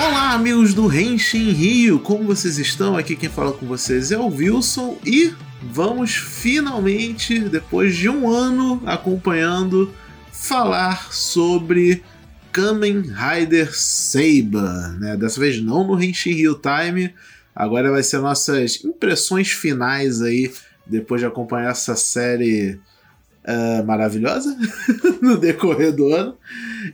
[0.00, 2.96] Olá, amigos do Renshin Rio, como vocês estão?
[2.96, 8.80] Aqui quem fala com vocês é o Wilson e vamos finalmente, depois de um ano
[8.86, 9.92] acompanhando,
[10.30, 12.04] falar sobre
[12.52, 15.16] Kamen Rider Saber, né?
[15.16, 17.12] Dessa vez não no Henshin Rio Time,
[17.52, 20.52] agora vai ser nossas impressões finais aí,
[20.86, 22.78] depois de acompanhar essa série
[23.48, 24.54] uh, maravilhosa
[25.22, 26.36] no decorrer do ano.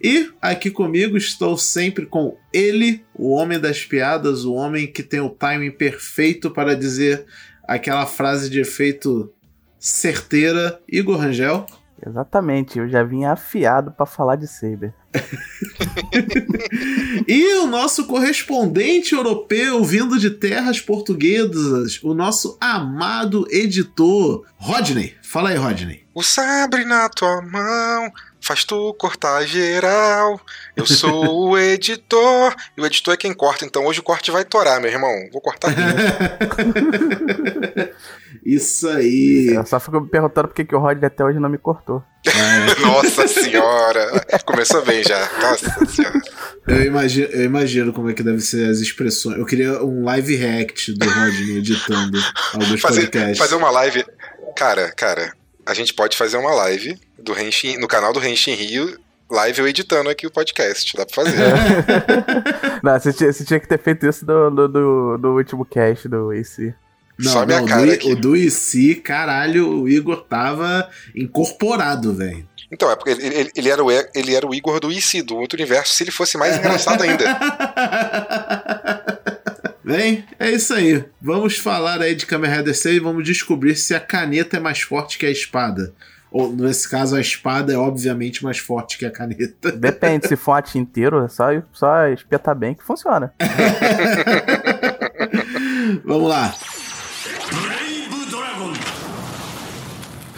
[0.02, 5.20] E aqui comigo estou sempre com ele, o homem das piadas, o homem que tem
[5.20, 7.26] o timing perfeito para dizer
[7.66, 9.32] aquela frase de efeito
[9.78, 11.66] certeira, Igor Rangel.
[12.06, 14.94] Exatamente, eu já vim afiado para falar de Saber.
[17.26, 25.14] E o nosso correspondente europeu vindo de terras portuguesas, o nosso amado editor, Rodney.
[25.22, 26.04] Fala aí, Rodney.
[26.14, 30.40] O sabre na tua mão faz tu cortar geral.
[30.76, 32.54] Eu sou o editor.
[32.76, 35.10] E o editor é quem corta, então hoje o corte vai torar, meu irmão.
[35.32, 35.80] Vou cortar aqui.
[38.44, 39.54] Isso aí.
[39.54, 42.02] Eu só fico me perguntando por que o Rodney até hoje não me cortou.
[42.26, 42.80] É.
[42.84, 44.24] Nossa senhora!
[44.44, 45.18] Começou bem já.
[45.40, 46.20] Nossa senhora.
[46.66, 49.38] Eu imagino, eu imagino como é que deve ser as expressões.
[49.38, 52.18] Eu queria um live react do Rodney editando
[52.52, 53.38] alguns fazer, podcasts.
[53.38, 54.04] Fazer uma live.
[54.56, 55.32] Cara, cara,
[55.64, 59.68] a gente pode fazer uma live do Renshin, no canal do Renshin Rio live eu
[59.68, 60.96] editando aqui o podcast.
[60.96, 61.36] Dá pra fazer.
[62.82, 66.08] não, você tinha, você tinha, que ter feito isso do, do, do, do último cast
[66.08, 66.74] do AC.
[67.18, 68.12] Não, Só minha não, cara do, aqui.
[68.12, 72.46] o do IC, caralho, o Igor tava incorporado, velho.
[72.70, 75.36] Então, é porque ele, ele, ele, era o, ele era o Igor do IC, do
[75.36, 77.24] outro universo, se ele fosse mais engraçado ainda.
[79.84, 81.04] Bem, é isso aí.
[81.20, 84.80] Vamos falar aí de Kamen Rider 6 e vamos descobrir se a caneta é mais
[84.80, 85.92] forte que a espada.
[86.32, 89.70] Ou, nesse caso, a espada é obviamente mais forte que a caneta.
[89.78, 93.32] Depende, se for arte inteiro, é só, só espetar bem que funciona.
[96.04, 96.52] Vamos lá.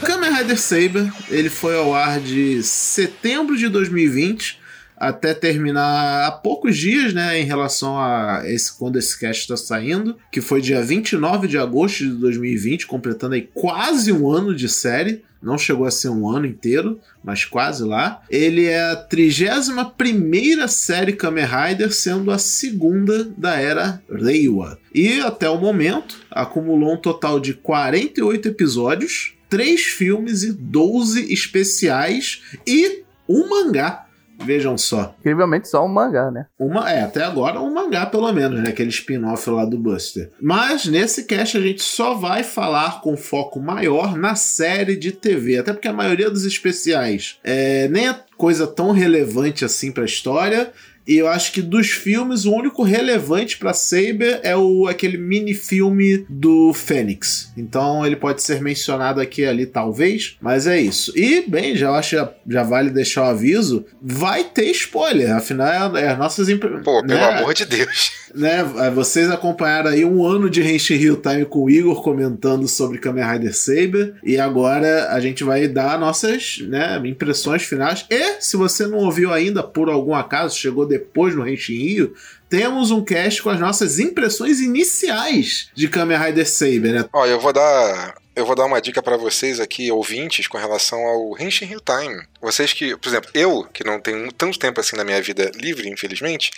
[0.06, 4.60] Kamen Rider Saber, ele foi ao ar de setembro de 2020
[4.96, 10.16] até terminar há poucos dias, né, em relação a esse quando esse cast está saindo,
[10.30, 15.24] que foi dia 29 de agosto de 2020, completando aí quase um ano de série.
[15.42, 18.22] Não chegou a ser um ano inteiro, mas quase lá.
[18.30, 24.78] Ele é a 31 série Kamen Rider, sendo a segunda da era Reiwa.
[24.94, 32.42] E até o momento acumulou um total de 48 episódios, 3 filmes e 12 especiais
[32.66, 34.06] e um mangá
[34.44, 35.14] Vejam só.
[35.20, 36.46] Incrivelmente só um mangá, né?
[36.58, 38.70] Uma, é, até agora um mangá, pelo menos, né?
[38.70, 40.30] Aquele spin-off lá do Buster.
[40.40, 45.58] Mas nesse cast a gente só vai falar com foco maior na série de TV.
[45.58, 50.72] Até porque a maioria dos especiais é, nem é coisa tão relevante assim pra história.
[51.06, 55.54] E eu acho que dos filmes, o único relevante para Saber é o aquele mini
[55.54, 57.52] filme do Fênix.
[57.56, 60.36] Então ele pode ser mencionado aqui e ali, talvez.
[60.40, 61.12] Mas é isso.
[61.16, 63.84] E, bem, já acho já, já vale deixar o aviso.
[64.02, 65.34] Vai ter spoiler.
[65.34, 66.48] Afinal, é, é as nossas.
[66.84, 67.14] Pô, né?
[67.14, 68.10] pelo amor de Deus.
[68.34, 68.62] Né,
[68.94, 73.24] vocês acompanharam aí um ano de Henshin Hill Time com o Igor comentando sobre Kamen
[73.24, 74.14] Rider Saber.
[74.22, 78.04] E agora a gente vai dar nossas né, impressões finais.
[78.10, 82.14] E se você não ouviu ainda, por algum acaso, chegou depois depois no Henshin Rio,
[82.48, 87.08] temos um cast com as nossas impressões iniciais de Kamen Rider Saber, né?
[87.12, 90.98] Ó, eu vou dar eu vou dar uma dica para vocês aqui, ouvintes, com relação
[91.06, 92.22] ao Henshin Hill Time.
[92.38, 95.88] Vocês que, por exemplo, eu, que não tenho tanto tempo assim na minha vida livre,
[95.88, 96.50] infelizmente,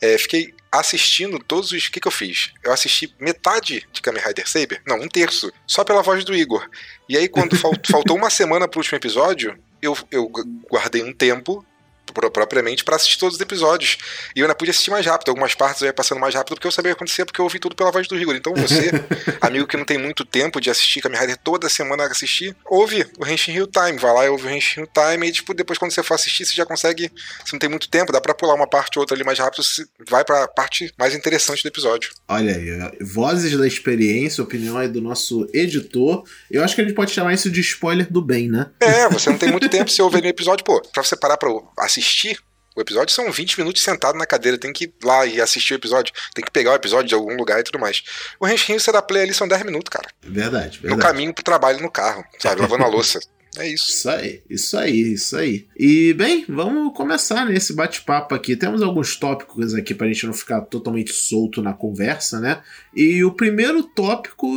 [0.00, 1.86] é, fiquei assistindo todos os.
[1.86, 2.52] O que, que eu fiz?
[2.62, 4.80] Eu assisti metade de Kamen Rider Saber?
[4.86, 5.52] Não, um terço.
[5.66, 6.68] Só pela voz do Igor.
[7.08, 10.30] E aí, quando faltou uma semana pro último episódio, eu, eu
[10.70, 11.66] guardei um tempo
[12.14, 13.98] propriamente para assistir todos os episódios.
[14.34, 15.30] E eu ainda podia assistir mais rápido.
[15.30, 17.44] Algumas partes eu ia passando mais rápido porque eu sabia o que acontecia, porque eu
[17.44, 18.34] ouvi tudo pela voz do Rigor.
[18.34, 18.90] Então você,
[19.40, 23.26] amigo que não tem muito tempo de assistir Kamen Rider toda semana assistir, ouve o
[23.26, 23.98] Henshin Hill Time.
[23.98, 26.46] Vai lá e ouve o Henshin Hill Time e tipo, depois quando você for assistir,
[26.46, 27.10] você já consegue.
[27.44, 29.62] Se não tem muito tempo, dá pra pular uma parte ou outra ali mais rápido,
[29.62, 32.10] você vai pra parte mais interessante do episódio.
[32.28, 36.24] Olha aí, vozes da experiência, opinião aí do nosso editor.
[36.50, 38.70] Eu acho que a gente pode chamar isso de spoiler do bem, né?
[38.80, 41.50] É, você não tem muito tempo, você ouve no episódio, pô, pra você parar pra
[41.78, 42.38] assistir assistir
[42.76, 45.76] o episódio são 20 minutos sentado na cadeira, tem que ir lá e assistir o
[45.76, 48.02] episódio, tem que pegar o episódio de algum lugar e tudo mais.
[48.40, 50.08] O Henshin você dá play ali são 10 minutos, cara.
[50.20, 50.88] Verdade, verdade.
[50.88, 53.20] No caminho pro trabalho no carro, sabe, lavando a louça.
[53.58, 53.90] É isso.
[53.90, 55.66] Isso aí, isso aí, isso aí.
[55.78, 58.56] E, bem, vamos começar nesse bate-papo aqui.
[58.56, 62.60] Temos alguns tópicos aqui pra gente não ficar totalmente solto na conversa, né?
[62.94, 64.52] E o primeiro tópico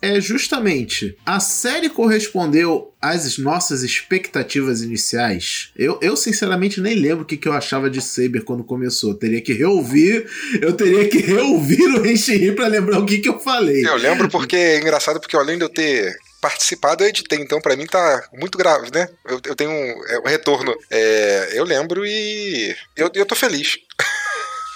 [0.00, 5.70] é justamente: a série correspondeu às nossas expectativas iniciais?
[5.76, 9.10] Eu, eu sinceramente, nem lembro o que, que eu achava de Saber quando começou.
[9.10, 10.26] Eu teria que reouvir,
[10.60, 13.86] eu teria que reouvir o Renshiri pra lembrar o que, que eu falei.
[13.86, 17.76] Eu lembro porque é engraçado, porque além de eu ter participado, eu editei, então para
[17.76, 19.08] mim tá muito grave, né?
[19.24, 20.76] Eu, eu tenho um, é, um retorno.
[20.90, 23.78] É, eu lembro e eu, eu tô feliz.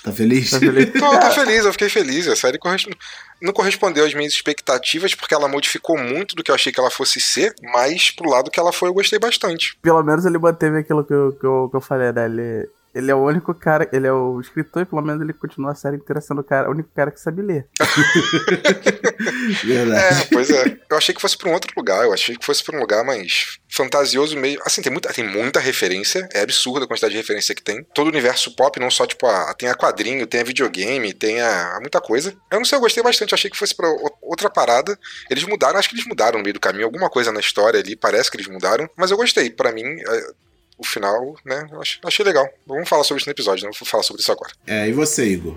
[0.04, 0.50] Tá feliz?
[0.50, 0.92] Tá feliz?
[0.92, 2.28] tô, tô feliz, eu fiquei feliz.
[2.28, 2.96] A série corresponde
[3.40, 6.90] não correspondeu às minhas expectativas, porque ela modificou muito do que eu achei que ela
[6.90, 9.76] fosse ser, mas pro lado que ela foi, eu gostei bastante.
[9.82, 12.24] Pelo menos ele manteve aquilo que eu, que eu, que eu falei, né?
[12.24, 15.72] Ele, ele é o único cara, ele é o escritor e pelo menos ele continua
[15.72, 17.68] a série inteira sendo o, cara, o único cara que sabe ler.
[19.62, 20.22] Verdade.
[20.22, 20.78] É, pois é.
[20.90, 23.04] Eu achei que fosse pra um outro lugar, eu achei que fosse pra um lugar
[23.04, 24.58] mais fantasioso meio.
[24.64, 27.84] Assim, tem muita, tem muita referência, é absurda a quantidade de referência que tem.
[27.94, 31.38] Todo o universo pop, não só, tipo, a, tem a quadrinho, tem a videogame, tem
[31.42, 32.34] a, a muita coisa.
[32.50, 33.88] Eu não sei, eu gostei bastante, eu achei que fosse pra
[34.22, 34.98] outra parada.
[35.30, 37.94] Eles mudaram, acho que eles mudaram no meio do caminho, alguma coisa na história ali,
[37.94, 39.50] parece que eles mudaram, mas eu gostei.
[39.50, 40.30] Pra mim, é,
[40.78, 42.46] o final, né, eu achei, achei legal.
[42.66, 44.52] Vamos falar sobre isso no episódio, não vou falar sobre isso agora.
[44.66, 45.56] É, e você, Igor?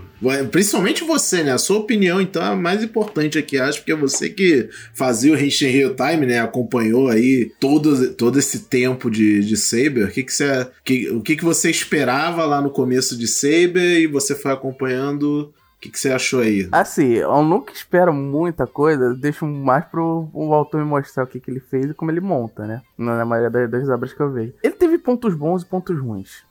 [0.51, 1.51] Principalmente você, né?
[1.51, 5.33] A sua opinião, então, é a mais importante aqui, acho, porque é você que fazia
[5.33, 6.39] o Henshin Real Time, né?
[6.39, 10.05] Acompanhou aí todo, todo esse tempo de, de Saber.
[10.05, 10.67] O que, que você.
[10.83, 15.53] Que, o que, que você esperava lá no começo de Saber e você foi acompanhando.
[15.79, 16.67] O que, que você achou aí?
[16.73, 21.39] Assim, eu nunca espero muita coisa, deixo mais pro o autor me mostrar o que,
[21.39, 22.81] que ele fez e como ele monta, né?
[22.97, 24.53] Na maioria das, das obras que eu vejo.
[24.61, 26.43] Ele teve pontos bons e pontos ruins.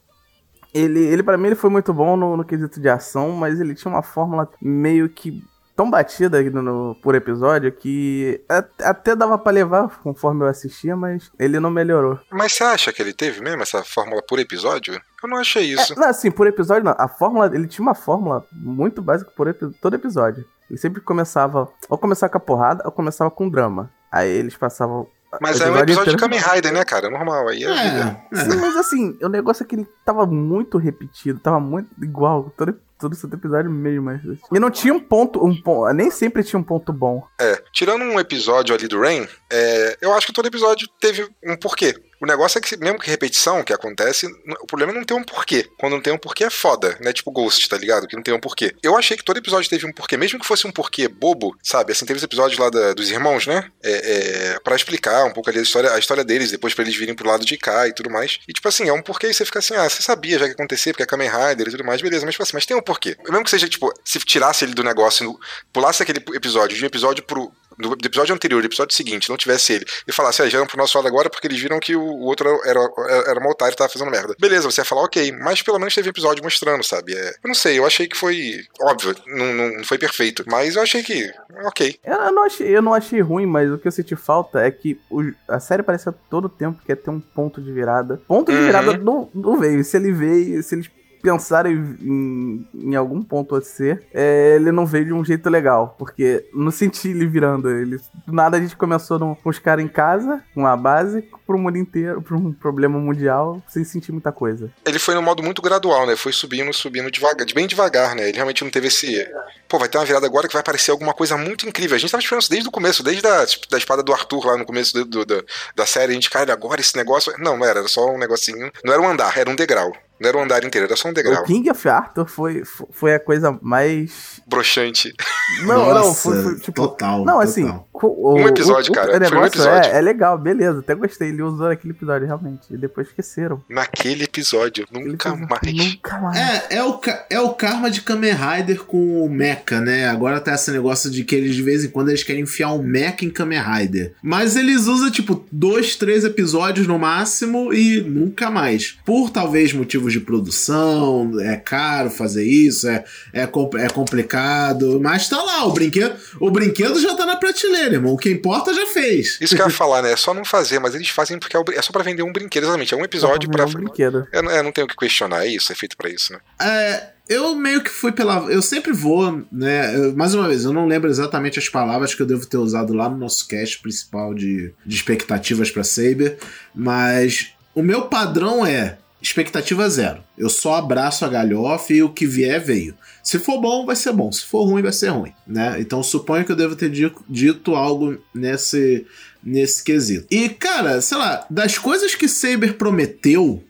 [0.73, 3.75] Ele, ele para mim, ele foi muito bom no, no quesito de ação, mas ele
[3.75, 5.45] tinha uma fórmula meio que
[5.77, 8.41] tão batida no, no- por episódio que
[8.81, 12.19] até dava pra levar conforme eu assistia, mas ele não melhorou.
[12.33, 15.01] Mas você acha que ele teve mesmo essa fórmula por episódio?
[15.23, 15.93] Eu não achei isso.
[15.94, 16.94] É, não, assim, por episódio não.
[16.97, 20.44] A fórmula, ele tinha uma fórmula muito básica por epi- todo episódio.
[20.70, 23.91] Ele sempre começava, ou começava com a porrada, ou começava com drama.
[24.12, 25.06] Aí eles passavam.
[25.43, 27.11] Mas é um episódio de inteiro- Kamen Rider, né, cara?
[27.11, 28.20] Normal, aí é, vida.
[28.32, 32.50] É, Sim, mas assim, o negócio é que ele tava muito repetido, tava muito igual,
[32.56, 34.05] todo, todo esse episódio mesmo.
[34.05, 34.23] Mas...
[34.50, 37.26] E não tinha um ponto, um ponto, nem sempre tinha um ponto bom.
[37.38, 41.56] É, tirando um episódio ali do Rain, é, eu acho que todo episódio teve um
[41.56, 41.94] porquê.
[42.20, 44.26] O negócio é que, mesmo que repetição que acontece,
[44.61, 45.69] o problema é não ter um porquê.
[45.79, 47.12] Quando não tem um porquê é foda, né?
[47.12, 48.06] Tipo Ghost, tá ligado?
[48.09, 48.75] Que não tem um porquê.
[48.82, 51.93] Eu achei que todo episódio teve um porquê, mesmo que fosse um porquê bobo, sabe?
[51.93, 53.70] Assim, teve os episódios lá da- dos irmãos, né?
[53.90, 56.96] É, é, pra explicar um pouco ali a história, a história deles, depois pra eles
[56.96, 58.38] virem pro lado de cá e tudo mais.
[58.46, 60.50] E, tipo assim, é um porquê e você fica assim, ah, você sabia já que
[60.50, 62.76] ia acontecer, porque é Kamen Rider e tudo mais, beleza, mas, tipo assim, mas tem
[62.76, 63.17] um porquê.
[63.29, 65.38] Mesmo que seja, tipo, se tirasse ele do negócio, no-
[65.73, 69.73] pulasse aquele episódio de um episódio pro, do, episódio anterior, do episódio seguinte, não tivesse
[69.75, 72.05] ele, e falasse, ah, já eram pro nosso lado agora porque eles viram que o,
[72.20, 74.34] outro era, era, era um otário e tava fazendo merda.
[74.38, 77.14] Beleza, você ia falar, ok, mas pelo menos teve episódio mostrando, sabe?
[77.14, 78.61] É, eu não sei, eu achei que foi.
[78.81, 81.31] Óbvio, não, não, não foi perfeito, mas eu achei que.
[81.64, 81.99] Ok.
[82.05, 84.71] Eu, eu não achei, eu não achei ruim, mas o que eu senti falta é
[84.71, 88.21] que o- a série parecia todo tempo que ia ter um ponto de virada.
[88.29, 88.67] Ponto de Uhum.
[88.67, 89.83] virada não, não veio.
[89.85, 90.91] Se ele veio, se eles
[91.23, 95.94] pensarem em, em algum ponto a ser, é, ele não veio de um jeito legal.
[95.99, 97.69] Porque não senti ele virando.
[97.70, 101.59] Ele, do nada a gente começou com os caras em casa, com a base, pro
[101.59, 104.70] mundo inteiro, pra um problema mundial, sem sentir muita coisa.
[104.85, 106.15] Ele foi no modo muito gradual, né?
[106.17, 108.25] Foi subindo, subindo devagar, bem devagar, né?
[108.29, 109.26] Ele realmente não teve esse.
[109.69, 111.97] Pô, vai ter uma virada agora que vai aparecer alguma coisa muito incrível.
[111.97, 114.46] A gente tava esperando isso desde o começo, desde a tipo, da espada do Arthur
[114.46, 115.43] lá no começo do, do- da-
[115.77, 116.13] da série.
[116.13, 117.32] A gente, cara, agora esse negócio.
[117.39, 118.70] Não, não era, era só um negocinho.
[118.84, 119.93] Não era um andar, era um degrau.
[120.20, 121.43] Não era um andar inteiro, era só um degrau.
[121.43, 124.41] O King of Arthur foi, foi a coisa mais.
[124.46, 125.15] Broxante.
[125.63, 126.72] Não, não, Nossa, foi, foi, tipo.
[126.72, 127.25] total.
[127.25, 127.89] Não, assim, total.
[127.93, 129.91] o, Um episódio, o, cara, O foi um negócio episódio.
[129.91, 130.81] É, é legal, beleza.
[130.81, 131.29] Até gostei.
[131.29, 132.67] Ele usou naquele episódio, realmente.
[132.72, 133.63] E depois esqueceram.
[133.69, 135.75] Naquele episódio, nunca fez- mais.
[135.94, 136.37] Nunca mais.
[136.39, 140.08] É, é o, é o karma de Kamen Rider com o Mecha, né?
[140.08, 142.82] Agora tá esse negócio de que eles de vez em quando eles querem enfiar um
[142.82, 144.15] Mecha em Kamen Rider.
[144.22, 148.98] Mas eles usam, tipo, dois, três episódios no máximo e nunca mais.
[149.05, 155.00] Por talvez motivos de produção, é caro fazer isso, é, é, é complicado.
[155.00, 158.12] Mas tá lá, o brinquedo, o brinquedo já tá na prateleira, irmão.
[158.15, 159.38] O que importa já fez.
[159.41, 160.12] Isso que eu ia falar, né?
[160.12, 162.65] É só não fazer, mas eles fazem porque é, é só pra vender um brinquedo,
[162.65, 162.94] exatamente.
[162.94, 163.65] É um episódio pra.
[163.67, 164.27] um brinquedo.
[164.32, 166.38] Eu, não- eu não tenho o que questionar, é isso, é feito pra isso, né?
[166.60, 168.36] É, eu meio que fui pela.
[168.50, 169.94] Eu sempre vou, né?
[169.96, 172.93] eu- mais uma vez, eu não lembro exatamente as palavras que eu devo ter usado
[172.94, 176.38] lá no nosso cast principal de, de expectativas pra Saber,
[176.74, 178.98] mas o meu padrão é.
[179.20, 180.22] Expectativa zero.
[180.37, 182.94] Eu só abraço a galhofa e o que vier veio.
[183.22, 184.31] Se for bom, vai ser bom.
[184.31, 185.77] Se for ruim, vai ser ruim, né?
[185.81, 186.91] Então suponho que eu devo ter
[187.29, 189.06] dito algo nesse,
[189.43, 190.27] nesse quesito.
[190.31, 193.65] E, cara, sei lá, das coisas que Saber prometeu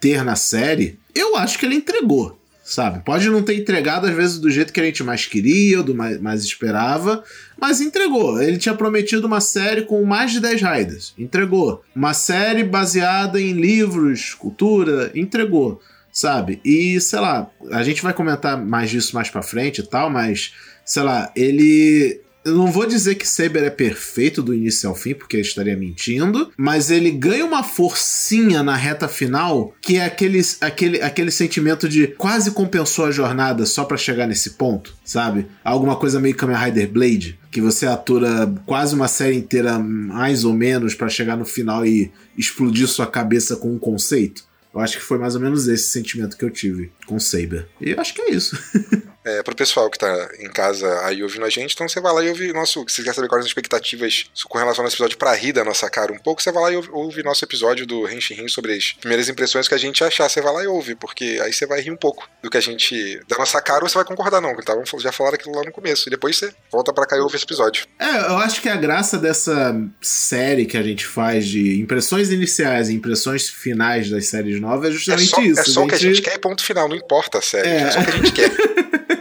[0.00, 2.98] ter na série, eu acho que ele entregou sabe?
[3.04, 5.94] Pode não ter entregado às vezes do jeito que a gente mais queria, ou do
[5.94, 7.22] mais, mais esperava,
[7.58, 8.42] mas entregou.
[8.42, 11.84] Ele tinha prometido uma série com mais de 10 raiders, entregou.
[11.94, 15.80] Uma série baseada em livros, cultura, entregou,
[16.10, 16.60] sabe?
[16.64, 20.52] E sei lá, a gente vai comentar mais disso mais para frente e tal, mas
[20.84, 25.14] sei lá, ele eu não vou dizer que Saber é perfeito do início ao fim,
[25.14, 30.40] porque eu estaria mentindo, mas ele ganha uma forcinha na reta final, que é aquele,
[30.60, 35.46] aquele, aquele sentimento de quase compensou a jornada só para chegar nesse ponto, sabe?
[35.64, 40.52] Alguma coisa meio Kamen Rider Blade, que você atura quase uma série inteira, mais ou
[40.52, 44.44] menos, para chegar no final e explodir sua cabeça com um conceito.
[44.72, 47.66] Eu acho que foi mais ou menos esse sentimento que eu tive com Saber.
[47.80, 48.56] E eu acho que é isso.
[49.26, 52.22] é, pro pessoal que tá em casa aí ouvindo a gente, então você vai lá
[52.22, 52.84] e ouve nosso.
[52.88, 55.64] Se você quer saber quais as expectativas com relação ao nosso episódio pra rir da
[55.64, 58.48] nossa cara um pouco, você vai lá e ouve, ouve nosso episódio do Henshin Rin
[58.48, 60.28] sobre as primeiras impressões que a gente achar.
[60.28, 62.60] Você vai lá e ouve, porque aí você vai rir um pouco do que a
[62.60, 63.20] gente.
[63.28, 64.54] da nossa cara ou você vai concordar, não.
[64.56, 64.76] Tá?
[65.00, 66.08] Já falaram aquilo lá no começo.
[66.08, 67.84] E depois você volta pra cá e ouve esse episódio.
[67.98, 72.88] É, eu acho que a graça dessa série que a gente faz de impressões iniciais
[72.88, 75.60] e impressões finais das séries novas é justamente é só, isso.
[75.60, 77.68] É só o que a gente quer, ponto final, não importa a série.
[77.68, 78.50] É, é só o que a gente quer.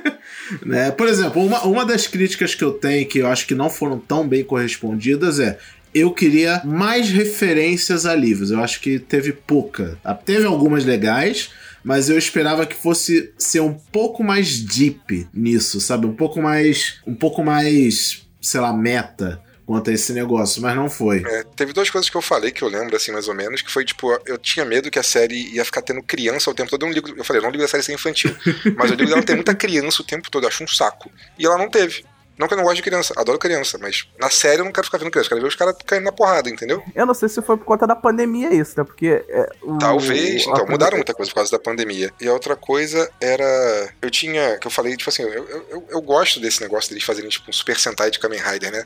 [0.66, 0.90] Né?
[0.90, 4.00] Por exemplo, uma, uma das críticas que eu tenho, que eu acho que não foram
[4.00, 5.60] tão bem correspondidas, é
[5.94, 8.52] eu queria mais referências a livros.
[8.52, 9.98] Eu acho que teve pouca.
[10.26, 11.52] Teve algumas legais,
[11.84, 16.06] mas eu esperava que fosse ser um pouco mais deep nisso, sabe?
[16.06, 16.96] Um pouco mais.
[17.08, 21.24] Um pouco mais, sei lá, meta quanto a esse negócio, mas não foi.
[21.26, 23.72] É, teve duas coisas que eu falei que eu lembro, assim, mais ou menos, que
[23.72, 26.84] foi, tipo, eu tinha medo que a série ia ficar tendo criança o tempo todo.
[26.84, 28.36] Eu, não ligo, eu falei, eu não ligo da série ser infantil,
[28.78, 31.12] mas eu ligo dela ter muita criança o tempo todo, eu acho um saco.
[31.38, 32.06] E ela não teve.
[32.38, 34.86] Não que eu não gosto de criança, adoro criança, mas na série eu não quero
[34.86, 36.84] ficar vendo criança, quero ver os caras caindo na porrada, entendeu?
[36.94, 38.84] Eu não sei se foi por conta da pandemia isso, né?
[38.84, 39.24] Porque.
[39.30, 42.12] É, o, Talvez, o, então, mudaram muita coisa por causa da pandemia.
[42.20, 43.90] E a outra coisa era.
[44.02, 44.58] Eu tinha.
[44.58, 47.54] Que eu falei, tipo assim, eu, eu, eu gosto desse negócio deles fazerem, tipo, um
[47.54, 48.86] Super Sentai de Kamen Rider, né?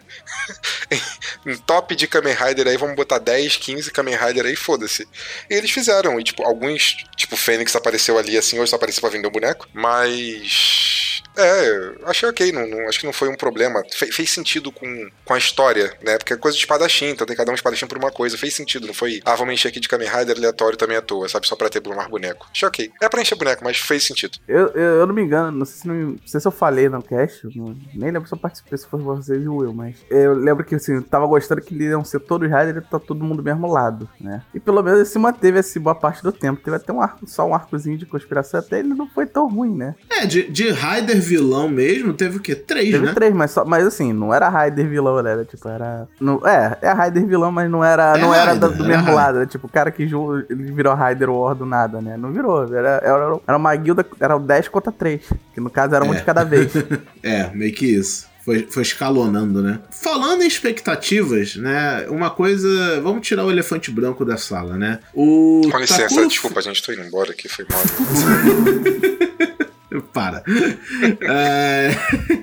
[1.45, 5.07] um top de Kamen Rider aí, vamos botar 10, 15 Kamen Rider aí, foda-se.
[5.49, 9.09] E eles fizeram, e, tipo, alguns, tipo, Fênix apareceu ali assim, hoje só apareceu pra
[9.09, 11.08] vender um boneco, mas.
[11.39, 13.81] É, achei ok, não, não, acho que não foi um problema.
[13.91, 16.17] Fe, fez sentido com, com a história, né?
[16.17, 18.37] Porque é coisa de espadachim, então tem cada um espadachim por uma coisa.
[18.37, 21.29] Fez sentido, não foi, ah, vamos encher aqui de Kamen Rider aleatório também à toa,
[21.29, 21.47] sabe?
[21.47, 22.47] Só pra ter mais boneco.
[22.51, 22.91] Achei ok.
[23.01, 24.37] É pra encher boneco, mas fez sentido.
[24.47, 26.89] Eu, eu, eu não me engano, não sei, se não, não sei se eu falei
[26.89, 29.95] no cast, não, nem lembro se eu participei, se foi vocês e o Will, mas
[30.09, 33.23] eu lembro que assim, eu tava gostando que iam ser todos Rider e tá todo
[33.23, 34.43] mundo do mesmo lado, né?
[34.53, 36.61] E pelo menos ele se manteve assim boa parte do tempo.
[36.61, 39.75] Teve até um arco, só um arcozinho de conspiração, até ele não foi tão ruim,
[39.75, 39.95] né?
[40.09, 42.55] É, de, de Rider vilão mesmo, teve o quê?
[42.55, 43.13] Três, teve né?
[43.13, 45.31] três, mas, só, mas assim, não era Raider vilão, né?
[45.31, 46.07] Era, tipo, era.
[46.19, 49.37] Não, é, é Raider vilão, mas não era, é não era do, do mesmo lado.
[49.37, 52.17] Era, tipo, o cara que ele virou Raider War do nada, né?
[52.17, 52.63] Não virou.
[52.73, 55.21] Era, era, era uma guilda, era o 10 contra 3.
[55.53, 56.17] Que no caso era um é.
[56.17, 56.71] de cada vez.
[57.21, 58.27] é, meio que isso.
[58.43, 59.79] Foi, foi, escalonando, né?
[59.91, 62.07] Falando em expectativas, né?
[62.09, 62.99] Uma coisa.
[63.01, 64.99] Vamos tirar o elefante branco da sala, né?
[65.13, 65.61] O.
[65.69, 66.27] Com licença, Takuro...
[66.27, 67.79] desculpa, a gente tô indo embora aqui, foi mal.
[70.01, 70.43] Para.
[71.21, 71.91] é...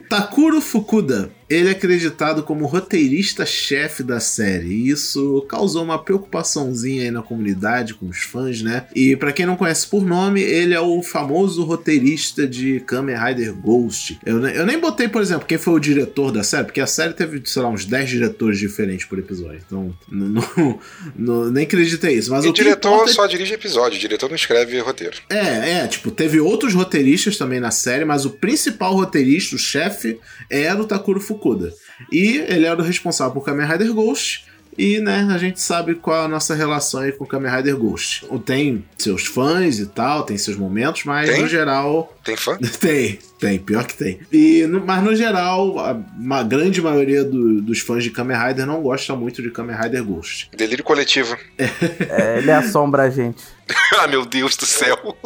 [0.08, 4.68] Takuro Fukuda ele é acreditado como roteirista-chefe da série.
[4.68, 8.86] E isso causou uma preocupaçãozinha aí na comunidade, com os fãs, né?
[8.94, 13.54] E para quem não conhece por nome, ele é o famoso roteirista de Kamen Rider
[13.54, 14.18] Ghost.
[14.24, 17.12] Eu, eu nem botei, por exemplo, quem foi o diretor da série, porque a série
[17.12, 19.60] teve, sei lá, uns 10 diretores diferentes por episódio.
[19.64, 20.80] Então, não, não,
[21.14, 22.30] não nem acreditei isso.
[22.30, 23.12] Mas e o diretor importa...
[23.12, 25.16] só dirige episódio, o diretor não escreve roteiro.
[25.30, 30.18] É, é, tipo, teve outros roteiristas também na série, mas o principal roteirista, o chefe,
[30.50, 31.72] era o Takuro Fukuda.
[32.10, 34.46] E ele era o responsável por Kamen Rider Ghost.
[34.78, 38.26] E, né, a gente sabe qual a nossa relação aí com o Kamen Rider Ghost.
[38.44, 41.40] Tem seus fãs e tal, tem seus momentos, mas tem?
[41.40, 42.14] no geral.
[42.22, 42.58] Tem fã?
[42.78, 44.20] tem, tem, pior que tem.
[44.30, 48.66] E, no, mas no geral, a, uma grande maioria do, dos fãs de Kamen Rider
[48.66, 50.50] não gosta muito de Kamen Rider Ghost.
[50.54, 51.36] Delírio coletivo.
[51.56, 53.42] É, ele assombra a gente.
[53.98, 54.98] ah, meu Deus do céu.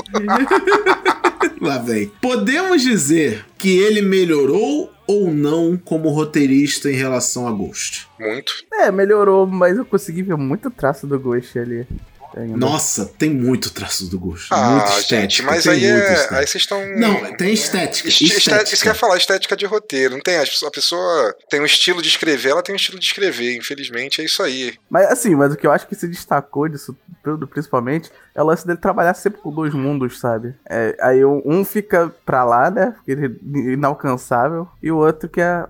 [1.61, 2.11] Lá vem.
[2.21, 8.09] Podemos dizer que ele melhorou ou não como roteirista em relação a Ghost?
[8.17, 8.65] Muito.
[8.73, 11.85] É, melhorou, mas eu consegui ver muito traço do Ghost ali.
[12.37, 12.57] Ainda.
[12.57, 14.49] Nossa, tem muito traço do Ghost.
[14.51, 15.51] Ah, muito gente, estética.
[15.51, 15.99] mas tem aí é.
[15.99, 16.37] estética.
[16.37, 16.97] Aí vocês estão.
[16.97, 18.09] Não, tem estética.
[18.09, 18.39] Estética.
[18.39, 18.75] estética.
[18.75, 20.15] Isso que eu ia falar, estética de roteiro.
[20.15, 20.37] Não tem.
[20.37, 23.57] A pessoa tem um estilo de escrever, ela tem um estilo de escrever.
[23.57, 24.75] Infelizmente, é isso aí.
[24.89, 28.47] Mas assim, mas o que eu acho que se destacou disso tudo, principalmente, é o
[28.47, 30.55] lance dele trabalhar sempre com dois mundos, sabe?
[30.69, 32.93] É, aí um um fica pra lá, né?
[32.97, 35.65] Porque ele é inalcançável, e o outro que é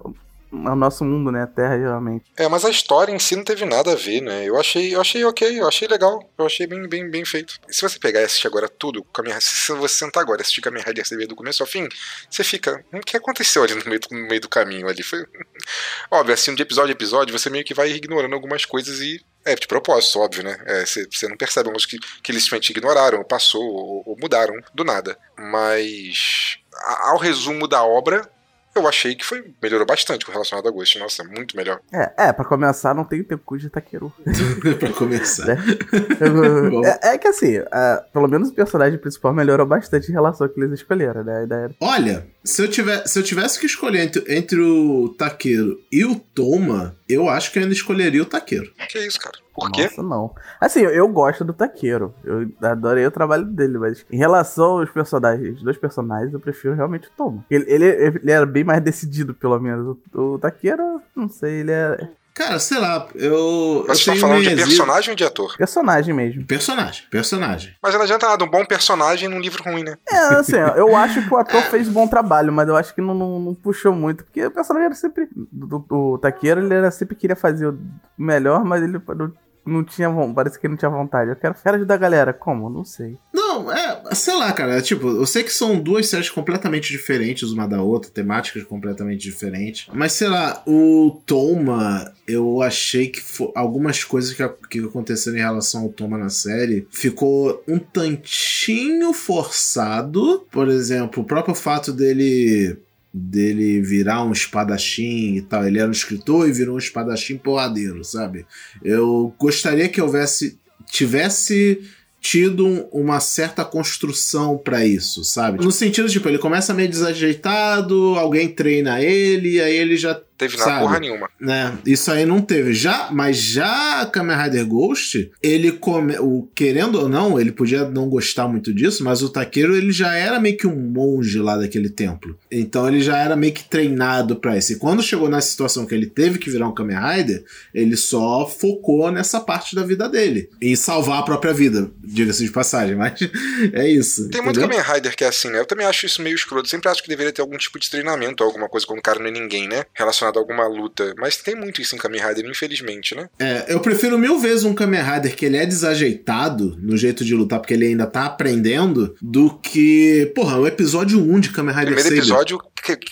[0.52, 1.42] o nosso mundo, né?
[1.42, 2.24] A Terra, geralmente.
[2.36, 4.44] É, mas a história em si não teve nada a ver, né?
[4.44, 7.58] Eu achei, eu achei ok, eu achei legal, eu achei bem, bem, bem feito.
[7.68, 9.06] E se você pegar e assistir agora tudo,
[9.40, 11.88] se você sentar agora e assistir Kamen Rider CV do começo ao fim,
[12.28, 15.02] você fica, "Hum, o que aconteceu ali no meio, no meio do caminho ali?
[15.02, 15.24] Foi...
[16.10, 19.54] Óbvio, assim, de episódio a episódio, você meio que vai ignorando algumas coisas e é
[19.54, 20.58] de propósito, óbvio, né?
[20.66, 24.54] É, Você você não percebe algumas que, que eles simplesmente ignoraram, passou ou, ou mudaram
[24.74, 25.16] do nada.
[25.38, 26.58] Mas
[27.02, 28.30] ao resumo da obra,
[28.74, 30.98] eu achei que foi melhorou bastante com relacionado a Ghost.
[30.98, 31.80] Nossa, muito melhor.
[31.92, 34.12] É, é, pra começar, não tem o tempo de Takeru.
[34.78, 35.46] pra começar.
[35.46, 35.56] Né?
[37.02, 40.52] É, é que assim, é, pelo menos o personagem principal melhorou bastante em relação ao
[40.52, 41.40] que eles escolheram, né?
[41.40, 45.80] A ideia Olha, se eu, tiver, se eu tivesse que escolher entre, entre o Taqueiro
[45.92, 48.72] e o Toma, eu acho que eu ainda escolheria o Taqueiro.
[48.88, 49.38] Que isso, cara?
[49.54, 49.82] Por quê?
[49.82, 50.34] Nossa, não.
[50.60, 52.14] Assim, eu, eu gosto do Taqueiro.
[52.24, 56.74] Eu adorei o trabalho dele, mas em relação aos personagens, os dois personagens, eu prefiro
[56.74, 57.44] realmente o Toma.
[57.50, 59.96] Ele, ele, ele era bem mais decidido, pelo menos.
[60.14, 62.08] O, o Taqueiro, não sei, ele é
[62.40, 63.84] Cara, sei lá, eu.
[63.86, 65.56] Mas você tá falando de personagem ou de ator?
[65.58, 66.46] personagem mesmo.
[66.46, 67.74] Personagem, personagem.
[67.82, 69.98] Mas não adianta nada, um bom personagem num livro ruim, né?
[70.08, 73.14] É, assim, eu acho que o ator fez bom trabalho, mas eu acho que não,
[73.14, 75.28] não, não puxou muito, porque o personagem era sempre.
[75.34, 77.78] Do, do, o Taqueiro, ele era, sempre queria fazer o
[78.16, 79.32] melhor, mas ele não,
[79.66, 81.30] não tinha vontade, parece que ele não tinha vontade.
[81.30, 82.32] Eu quero, quero ajudar a galera.
[82.32, 82.70] Como?
[82.70, 83.18] Não sei.
[83.50, 84.78] Não, é, sei lá, cara.
[84.78, 89.20] é Tipo, eu sei que são duas séries completamente diferentes uma da outra, temáticas completamente
[89.20, 89.88] diferentes.
[89.92, 93.20] Mas sei lá, o Toma, eu achei que
[93.56, 100.46] algumas coisas que, que aconteceram em relação ao Toma na série ficou um tantinho forçado.
[100.50, 102.78] Por exemplo, o próprio fato dele
[103.12, 105.66] dele virar um espadachim e tal.
[105.66, 108.46] Ele era um escritor e virou um espadachim porradeiro, sabe?
[108.84, 111.80] Eu gostaria que houvesse tivesse
[112.20, 115.64] tido um- uma certa construção pra isso, sabe?
[115.64, 120.70] No sentido, tipo, ele começa meio desajeitado, alguém treina ele, aí ele já Teve nada
[120.70, 120.80] Sabe?
[120.80, 121.28] porra nenhuma.
[121.38, 121.76] né?
[121.84, 122.72] Isso aí não teve.
[122.72, 128.08] Já, mas já Kamen Rider Ghost, ele come, o querendo ou não, ele podia não
[128.08, 131.90] gostar muito disso, mas o Takeru ele já era meio que um monge lá daquele
[131.90, 132.38] templo.
[132.50, 134.72] Então ele já era meio que treinado pra isso.
[134.72, 137.44] E quando chegou na situação que ele teve que virar um Kamen Rider,
[137.74, 142.50] ele só focou nessa parte da vida dele, em salvar a própria vida, diga-se de
[142.50, 143.20] passagem, mas
[143.74, 144.30] é isso.
[144.30, 144.78] Tem muito entendeu?
[144.78, 145.58] Kamen Rider que é assim, né?
[145.60, 146.66] Eu também acho isso meio escroto.
[146.66, 149.26] Sempre acho que deveria ter algum tipo de treinamento, alguma coisa quando o cara não
[149.26, 149.84] é ninguém, né?
[149.92, 151.14] Relacionado a alguma luta.
[151.18, 153.28] Mas tem muito isso em Kamen Rider, infelizmente, né?
[153.38, 157.34] É, eu prefiro mil vezes um Kamen Rider que ele é desajeitado no jeito de
[157.34, 161.94] lutar, porque ele ainda tá aprendendo, do que, porra, o episódio 1 de Kamen Rider
[161.94, 162.18] Primeiro Saber.
[162.18, 162.58] episódio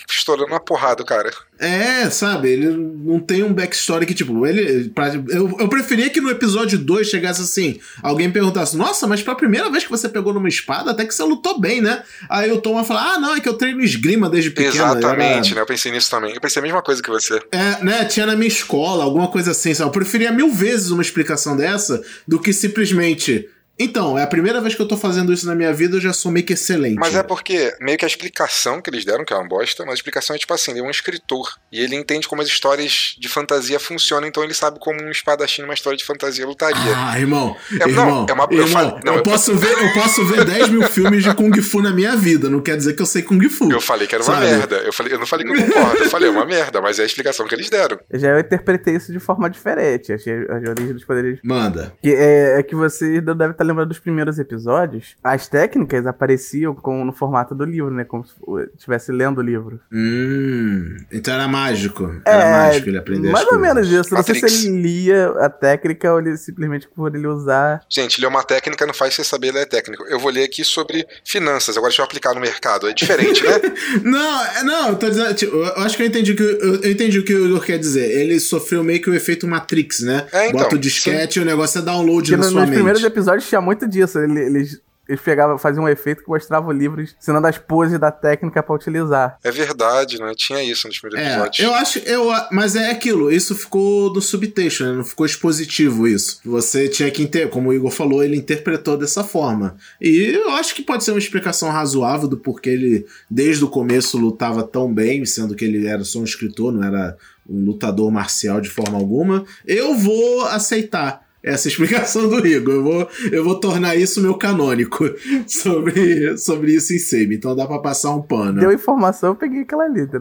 [0.09, 1.31] estourando uma porrada, cara.
[1.59, 4.89] É, sabe, ele não tem um backstory que, tipo, ele.
[4.89, 9.35] Pra, eu, eu preferia que no episódio 2 chegasse assim, alguém perguntasse, nossa, mas pra
[9.35, 12.01] primeira vez que você pegou numa espada, até que você lutou bem, né?
[12.29, 14.73] Aí o Tom vai falar, ah, não, é que eu treino esgrima desde pequeno.
[14.73, 15.61] Exatamente, era- né?
[15.61, 16.33] Eu pensei nisso também.
[16.33, 17.41] Eu pensei a mesma coisa que você.
[17.51, 19.89] É, né, tinha na minha escola, alguma coisa assim, sabe?
[19.89, 23.49] Eu preferia mil vezes uma explicação dessa do que simplesmente.
[23.79, 26.11] Então, é a primeira vez que eu tô fazendo isso na minha vida, eu já
[26.13, 26.95] sou meio que excelente.
[26.99, 29.93] Mas é porque meio que a explicação que eles deram, que é uma bosta, mas
[29.93, 31.47] a explicação é tipo assim, ele é um escritor.
[31.71, 35.61] E ele entende como as histórias de fantasia funcionam, então ele sabe como um espadachim
[35.61, 36.93] numa história de fantasia lutaria.
[36.95, 39.71] Ah, irmão, É, não, irmão, é uma- eu irmão, falei- não, eu, eu- posso ver,
[39.71, 42.93] eu posso ver 10 mil filmes de Kung Fu na minha vida, não quer dizer
[42.95, 43.71] que eu sei Kung Fu.
[43.71, 44.45] Eu falei que era uma Sabe?
[44.47, 44.75] merda.
[44.77, 47.03] Eu, falei, eu não falei que eu concordo, eu falei é uma merda, mas é
[47.03, 47.97] a explicação que eles deram.
[48.13, 50.11] Já eu interpretei isso de forma diferente.
[50.11, 51.39] Achei as origens dos poderes.
[51.43, 51.93] Manda.
[52.01, 55.15] Que é, é que você não deve estar lembrando dos primeiros episódios.
[55.23, 58.03] As técnicas apareciam com, no formato do livro, né?
[58.03, 58.33] Como se
[58.75, 59.79] estivesse lendo o livro.
[59.91, 62.21] Hum, então era mágico.
[62.25, 64.13] Era mágico ele aprender mais as ou menos isso.
[64.13, 67.81] Não sei se ele lia a técnica ou ele simplesmente por ele usar.
[67.89, 70.03] Gente, ler uma técnica não faz você saber ler técnico.
[70.07, 72.87] Eu vou ler aqui sobre finanças, agora deixa eu aplicar no mercado.
[72.89, 73.49] É diferente, né?
[74.03, 75.33] Não, é- não, eu tô dizendo.
[75.33, 77.63] tipo, eu acho que eu entendi o que eu, eu entendi o que o Igor
[77.63, 78.09] quer dizer.
[78.19, 80.27] Ele sofreu meio que o efeito Matrix, né?
[80.31, 82.69] É, então, Bota o disquete e o negócio é download Porque na no- sua nos
[82.69, 82.75] mente.
[82.77, 84.19] primeiros episódios tinha muito disso.
[84.19, 88.11] Ele- Eles, eles pegavam, faziam um efeito que mostrava o livro ensinando as poses da
[88.11, 89.39] técnica pra utilizar.
[89.43, 90.33] É verdade, né?
[90.35, 91.59] Tinha isso nos primeiros É, episódios.
[91.67, 94.91] eu acho, eu, mas é aquilo, isso ficou do subtexto, né?
[94.93, 96.39] Não ficou expositivo isso.
[96.45, 99.75] Você tinha que ter, como o Igor falou, ele interpretou dessa forma.
[99.99, 104.15] E eu acho que pode ser uma explicação razoável do porquê ele, desde o começo,
[104.15, 107.17] lutava tão bem, sendo que ele era só um escritor, não era
[107.49, 109.43] um lutador marcial de forma alguma.
[109.65, 111.27] Eu vou aceitar.
[111.43, 112.71] Essa explicação do Rigo.
[112.71, 115.05] Eu vou, eu vou tornar isso meu canônico
[115.47, 117.33] sobre, sobre isso em Seiba.
[117.33, 118.59] Então dá pra passar um pano.
[118.59, 120.19] Deu informação, eu peguei aquela letra.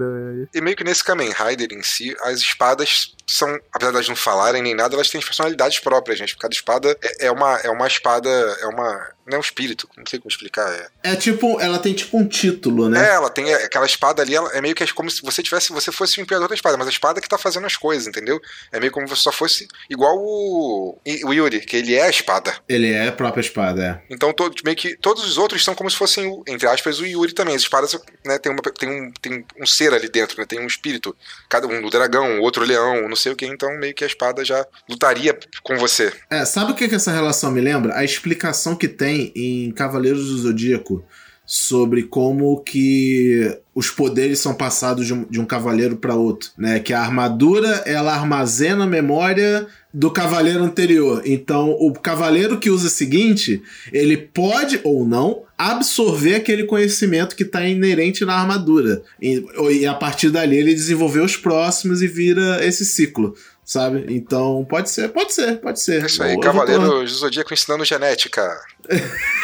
[0.54, 4.16] E meio que nesse Kamen Rider em si, as espadas são, apesar de elas não
[4.16, 6.36] falarem nem nada, elas têm personalidades próprias, gente.
[6.38, 9.18] Cada espada é, é, uma, é uma espada, é uma.
[9.26, 10.66] Não é um espírito, não sei como explicar.
[11.02, 11.12] É.
[11.12, 13.10] é tipo, ela tem tipo um título, né?
[13.10, 15.70] É, ela tem aquela espada ali, ela, é meio que é como se você tivesse,
[15.70, 18.40] você fosse o imperador da espada, mas a espada que tá fazendo as coisas, entendeu?
[18.72, 22.08] É meio como se você só fosse igual o, o Yuri, que ele é a
[22.08, 22.56] espada.
[22.66, 24.14] Ele é a própria espada, é.
[24.14, 27.34] Então, todo, meio que todos os outros são como se fossem, entre aspas, o Yuri
[27.34, 27.54] também.
[27.54, 30.46] As espadas, né, tem, uma, tem, um, tem um ser ali dentro, né?
[30.46, 31.14] Tem um espírito.
[31.50, 34.06] Cada um, o dragão, o outro leão, não sei o que, então meio que a
[34.06, 36.12] espada já lutaria com você.
[36.30, 37.94] É, sabe o que, que essa relação me lembra?
[37.96, 41.04] A explicação que tem em Cavaleiros do Zodíaco
[41.44, 46.78] sobre como que os poderes são passados de um, de um cavaleiro para outro, né?
[46.78, 51.22] Que a armadura ela armazena memória do cavaleiro anterior.
[51.24, 57.42] Então, o cavaleiro que usa o seguinte, ele pode ou não absorver aquele conhecimento que
[57.42, 59.02] está inerente na armadura.
[59.20, 63.34] E, e a partir dali ele desenvolver os próximos e vira esse ciclo
[63.68, 64.06] sabe?
[64.08, 66.06] Então, pode ser, pode ser, pode ser.
[66.06, 68.42] Isso aí, eu Cavaleiro do Zodíaco ensinando genética.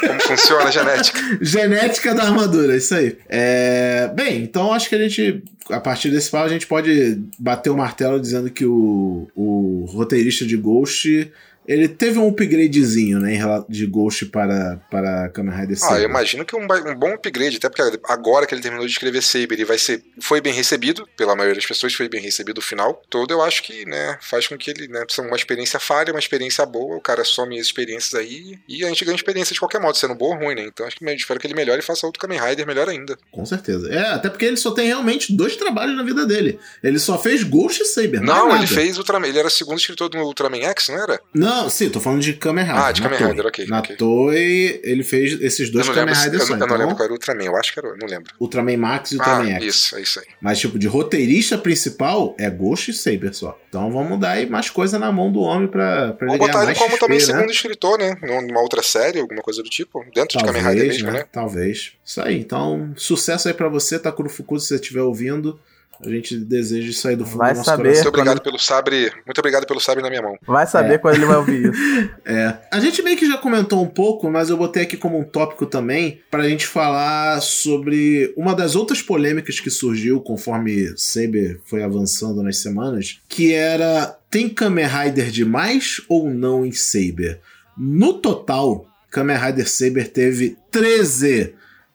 [0.01, 1.21] Como funciona a genética.
[1.45, 3.19] genética da armadura, isso aí.
[3.29, 4.11] É...
[4.15, 7.77] Bem, então acho que a gente, a partir desse papo, a gente pode bater o
[7.77, 11.31] martelo dizendo que o, o roteirista de Ghost
[11.67, 15.95] ele teve um upgradezinho, né, de Ghost para, para Kamen Rider Saber.
[15.95, 18.93] Ah, eu imagino que um, um, bom upgrade, até porque agora que ele terminou de
[18.93, 22.59] escrever Saber, ele vai ser, foi bem recebido, pela maioria das pessoas foi bem recebido
[22.59, 25.81] o final todo, eu acho que, né, faz com que ele, né, seja uma experiência
[25.81, 29.55] falha, uma experiência boa, o cara some as experiências aí, e a gente ganha experiência
[29.55, 31.81] de qualquer modo, sendo boa ou ruim, né, então acho que espero que ele melhore
[31.81, 33.17] e faça outro Kamen Rider melhor ainda.
[33.31, 33.93] Com certeza.
[33.93, 36.59] É, até porque ele só tem realmente dois trabalhos na vida dele.
[36.83, 40.09] Ele só fez Ghost e Saber, não, não ele fez Ultraman, ele era segundo escritor
[40.09, 41.21] do Ultraman X, não era?
[41.33, 42.83] Não, sim, tô falando de Kamen Rider.
[42.83, 43.67] Ah, de Kamen Rider, ok.
[43.67, 43.97] Na okay.
[43.97, 46.53] Toei, ele fez esses dois Kamen Rider só.
[46.53, 48.33] Eu, então, não lembro qual era o Ultraman, eu acho que era, não lembro.
[48.41, 49.65] Ultraman Max e Ultraman ah, X.
[49.65, 50.27] Isso, é isso aí.
[50.41, 53.59] Mas, tipo, de roteirista principal é Ghost e Saber só.
[53.69, 56.75] Então vamos dar aí mais coisa na mão do homem pra, pra vamos botar ele
[56.75, 57.25] como XP, também né?
[57.25, 58.17] segundo escritor, né?
[58.23, 60.05] Numa outra série, alguma coisa do tipo.
[60.15, 61.19] Dentro Talvez, de Kamen Rider mesmo, né?
[61.19, 61.25] né?
[61.31, 61.93] Talvez.
[62.05, 62.39] Isso aí.
[62.39, 65.59] Então, sucesso aí pra você, Takuro Fukuda, se você estiver ouvindo.
[66.05, 68.03] A gente deseja isso aí do fundo vai do nosso saber coração.
[68.05, 69.13] Muito obrigado pelo sabre.
[69.27, 70.37] Muito obrigado pelo sabre na minha mão.
[70.47, 70.99] Vai saber é.
[70.99, 71.81] quando ele vai ouvir isso.
[72.25, 72.59] é.
[72.71, 75.67] A gente meio que já comentou um pouco, mas eu botei aqui como um tópico
[75.67, 82.43] também pra gente falar sobre uma das outras polêmicas que surgiu conforme Saber foi avançando
[82.43, 87.41] nas semanas, que era tem Kamen Rider demais ou não em Saber?
[87.77, 91.55] No total, Kamen Rider Saber teve 13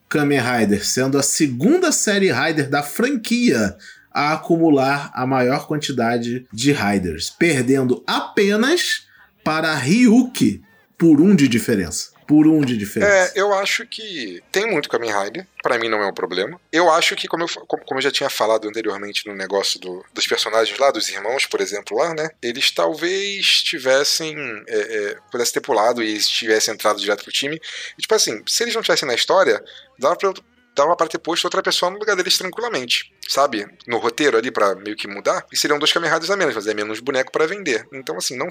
[0.09, 3.75] Kamen Rider, sendo a segunda série Rider da franquia
[4.11, 9.07] a acumular a maior quantidade de Riders, perdendo apenas
[9.43, 10.61] para Ryuki
[10.97, 13.11] por um de diferença por um de diferença.
[13.11, 16.61] É, eu acho que tem muito Kamen Rider, para mim não é um problema.
[16.71, 20.27] Eu acho que, como eu, como eu já tinha falado anteriormente no negócio do, dos
[20.27, 22.29] personagens lá, dos irmãos, por exemplo, lá, né?
[22.39, 24.35] Eles talvez tivessem.
[24.67, 27.59] É, é, pudessem ter pulado e tivessem entrado direto pro time.
[27.97, 29.59] E, tipo assim, se eles não tivessem na história,
[29.97, 30.31] dava pra
[30.79, 33.67] dava para ter posto outra pessoa no lugar deles tranquilamente, sabe?
[33.85, 36.99] No roteiro ali para meio que mudar, e seriam dois Riders a menos, fazer menos
[36.99, 37.87] boneco para vender.
[37.91, 38.47] Então assim, não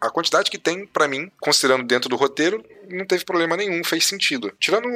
[0.00, 4.04] a quantidade que tem, para mim, considerando dentro do roteiro, não teve problema nenhum, fez
[4.04, 4.52] sentido.
[4.58, 4.88] Tirando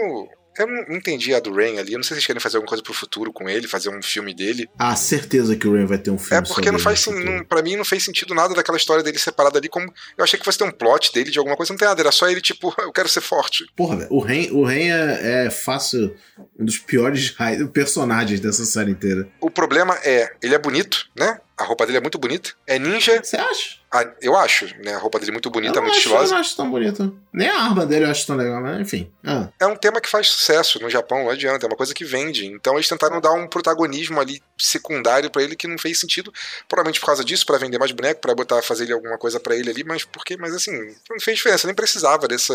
[0.58, 1.92] eu não entendi a do Rain ali.
[1.92, 4.02] Eu não sei se eles querem fazer alguma coisa pro futuro com ele, fazer um
[4.02, 4.68] filme dele.
[4.78, 6.42] Ah, certeza que o Rain vai ter um filme.
[6.42, 9.58] É porque não faz não, pra mim não fez sentido nada daquela história dele separado
[9.58, 9.68] ali.
[9.68, 11.72] Como eu achei que fosse ter um plot dele de alguma coisa.
[11.72, 13.66] Não tem nada, era só ele, tipo, eu quero ser forte.
[13.76, 16.14] Porra, velho, o Rain, o Rain é, é fácil
[16.58, 17.34] um dos piores
[17.72, 19.28] personagens dessa série inteira.
[19.40, 21.40] O problema é, ele é bonito, né?
[21.58, 22.50] A roupa dele é muito bonita.
[22.66, 23.22] É ninja.
[23.22, 23.76] Você acha?
[23.90, 24.94] Ah, eu acho, né?
[24.94, 26.24] A roupa dele é muito bonita, eu muito acho, estilosa.
[26.24, 27.18] Eu não acho tão bonito.
[27.32, 29.10] Nem a arma dele eu acho tão legal, mas enfim.
[29.24, 29.48] Ah.
[29.58, 31.64] É um tema que faz sucesso no Japão, não adianta.
[31.64, 32.46] É uma coisa que vende.
[32.46, 36.32] Então eles tentaram dar um protagonismo ali secundário para ele que não fez sentido.
[36.68, 39.56] Provavelmente por causa disso, para vender mais boneco, para botar, fazer ele alguma coisa para
[39.56, 40.72] ele ali, mas porque, mas assim,
[41.08, 41.66] não fez diferença.
[41.66, 42.54] Nem precisava dessa.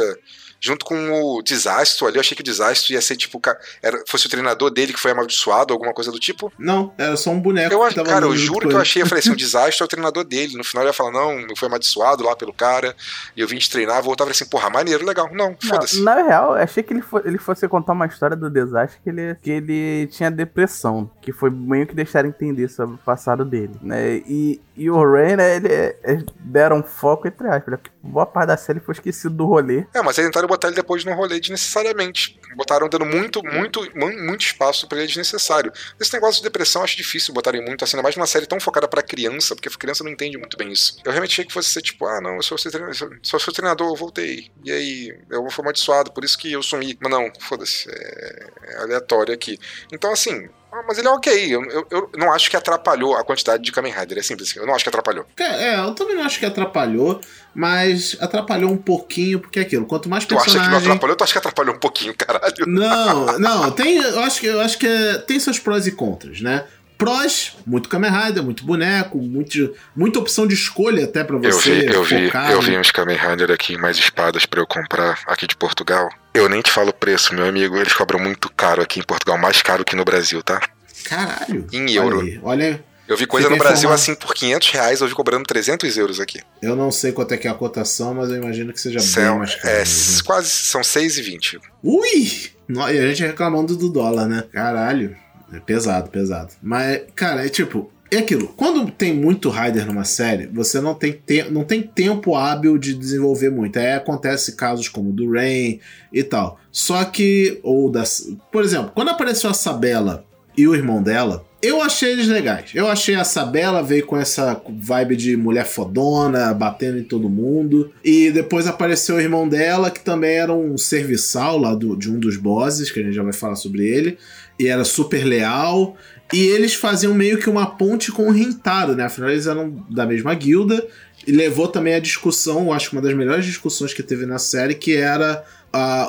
[0.60, 3.42] Junto com o desastro ali, eu achei que o desastro ia ser tipo.
[3.82, 6.52] Era, fosse o treinador dele que foi amaldiçoado, alguma coisa do tipo.
[6.60, 7.74] Não, era só um boneco.
[7.74, 10.24] Eu, cara, eu juro que eu achei, eu falei assim, o desastre é o treinador
[10.24, 10.58] dele.
[10.58, 12.96] No final ele ia falar, não, eu fui amaldiçoado lá pelo cara,
[13.36, 15.30] e eu vim te treinar, voltava assim, porra, maneiro, legal.
[15.34, 16.02] Não, foda-se.
[16.02, 19.36] Na real, achei que ele, for, ele fosse contar uma história do desastre que ele,
[19.36, 24.18] que ele tinha depressão, que foi meio que deixar entender sobre o passado dele, né?
[24.28, 27.80] E, e o Ray, né, ele, ele deram foco entre aspas, né?
[28.02, 29.86] boa parte da série foi esquecido do rolê.
[29.94, 32.40] É, mas eles tentaram botar ele depois no rolê desnecessariamente.
[32.56, 35.72] Botaram dando muito, muito, muito espaço pra ele desnecessário.
[36.00, 38.81] Esse negócio de depressão acho difícil botarem muito assim, ainda mais numa série tão focada
[38.88, 40.98] pra criança, porque a criança não entende muito bem isso.
[41.04, 43.54] Eu realmente achei que fosse ser tipo, ah, não, eu sou seu treinador, sou seu
[43.54, 44.52] treinador, eu voltei.
[44.64, 46.98] E aí, eu fui amaldiçoado, por isso que eu sumi.
[47.00, 49.60] Mas não, foda-se, é, é aleatório aqui.
[49.92, 51.54] Então, assim, ah, mas ele é ok.
[51.54, 54.18] Eu, eu, eu, não acho que atrapalhou a quantidade de Kamen Rider.
[54.18, 54.60] É simples assim.
[54.60, 55.26] Eu não acho que atrapalhou.
[55.38, 57.20] É, eu também não acho que atrapalhou,
[57.54, 59.86] mas atrapalhou um pouquinho, porque é aquilo.
[59.86, 60.54] Quanto mais personagem...
[60.54, 61.18] Tu acha que não atrapalhou?
[61.18, 62.66] Tu acha que atrapalhou um pouquinho, caralho?
[62.66, 63.72] Não, não.
[63.72, 66.66] Tem, eu acho que, eu acho que é, tem seus prós e contras, né?
[67.02, 71.60] Prós, muito Kamen Rider, muito boneco, muito, muita opção de escolha até para você eu
[71.60, 72.48] vi, eu focar.
[72.48, 76.12] Vi, eu vi uns Kamen Rider aqui, mais espadas para eu comprar aqui de Portugal.
[76.32, 77.76] Eu nem te falo o preço, meu amigo.
[77.76, 80.62] Eles cobram muito caro aqui em Portugal, mais caro que no Brasil, tá?
[81.04, 81.66] Caralho.
[81.74, 82.20] Em euro.
[82.20, 83.96] Olha, aí, olha eu vi coisa no Brasil informar...
[83.96, 86.40] assim por 500 reais, eu vi cobrando 300 euros aqui.
[86.62, 89.32] Eu não sei quanto é que é a cotação, mas eu imagino que seja são,
[89.32, 89.76] bem mais caro.
[89.76, 89.84] É,
[90.24, 91.60] quase, são 6,20.
[91.84, 92.52] Ui!
[92.70, 94.44] E a gente reclamando do dólar, né?
[94.54, 95.14] Caralho.
[95.54, 96.54] É pesado, pesado.
[96.62, 98.50] Mas, cara, é tipo, é aquilo.
[98.50, 102.94] Quando tem muito Rider numa série, você não tem, te não tem tempo hábil de
[102.94, 103.80] desenvolver muito.
[103.80, 105.80] Aí acontece casos como do Rain
[106.12, 106.60] e tal.
[106.72, 108.28] Só que, ou das.
[108.52, 110.26] Por exemplo, quando apareceu a Sabela
[110.58, 112.72] e o irmão dela, eu achei eles legais.
[112.76, 117.94] Eu achei a Sabela veio com essa vibe de mulher fodona, batendo em todo mundo.
[118.04, 122.20] E depois apareceu o irmão dela, que também era um serviçal lá do, de um
[122.20, 124.18] dos bosses, que a gente já vai falar sobre ele
[124.62, 125.98] e era super leal.
[126.32, 129.06] E eles faziam meio que uma ponte com o Rintaro, né?
[129.06, 130.88] Afinal, eles eram da mesma guilda.
[131.26, 134.76] E levou também a discussão, acho que uma das melhores discussões que teve na série,
[134.76, 135.44] que era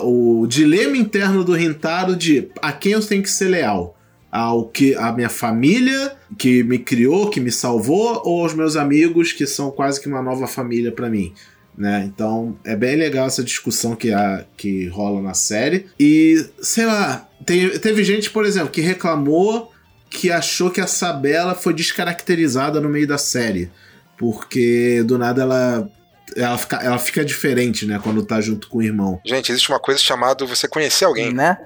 [0.02, 3.98] o dilema interno do Rintaro de a quem eu tenho que ser leal.
[4.30, 9.32] Ao que a minha família que me criou, que me salvou, ou aos meus amigos
[9.32, 11.34] que são quase que uma nova família para mim.
[11.76, 12.04] Né?
[12.06, 15.86] Então é bem legal essa discussão que, a, que rola na série.
[15.98, 19.72] E, sei lá, tem, teve gente, por exemplo, que reclamou
[20.12, 23.70] que achou que a Sabela foi descaracterizada no meio da série.
[24.16, 25.90] Porque do nada ela.
[26.34, 28.00] Ela fica, ela fica diferente, né?
[28.02, 29.20] Quando tá junto com o irmão.
[29.24, 31.32] Gente, existe uma coisa chamada você conhecer alguém.
[31.32, 31.58] Né?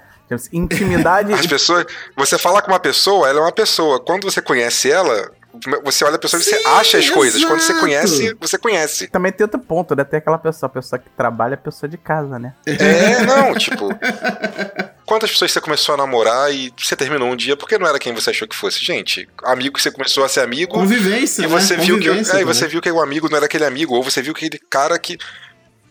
[0.53, 1.31] Intimidade.
[1.35, 1.87] As pessoas.
[2.17, 4.01] Você fala com uma pessoa, ela é uma pessoa.
[4.01, 5.31] Quando você conhece ela,
[5.85, 7.45] você olha a pessoa Sim, e você acha as coisas.
[7.45, 9.09] Quando você conhece, você conhece.
[9.09, 10.05] Também tem outro ponto, né?
[10.05, 12.55] Tem aquela pessoa, a pessoa que trabalha, a pessoa de casa, né?
[12.67, 13.89] É, não, tipo.
[15.05, 18.13] Quantas pessoas você começou a namorar e você terminou um dia porque não era quem
[18.13, 18.85] você achou que fosse?
[18.85, 20.73] Gente, amigo que você começou a ser amigo.
[20.73, 21.43] Convivência.
[21.43, 21.85] E você, né?
[21.85, 24.21] viu, que, é, e você viu que o amigo não era aquele amigo, ou você
[24.21, 25.17] viu que aquele cara que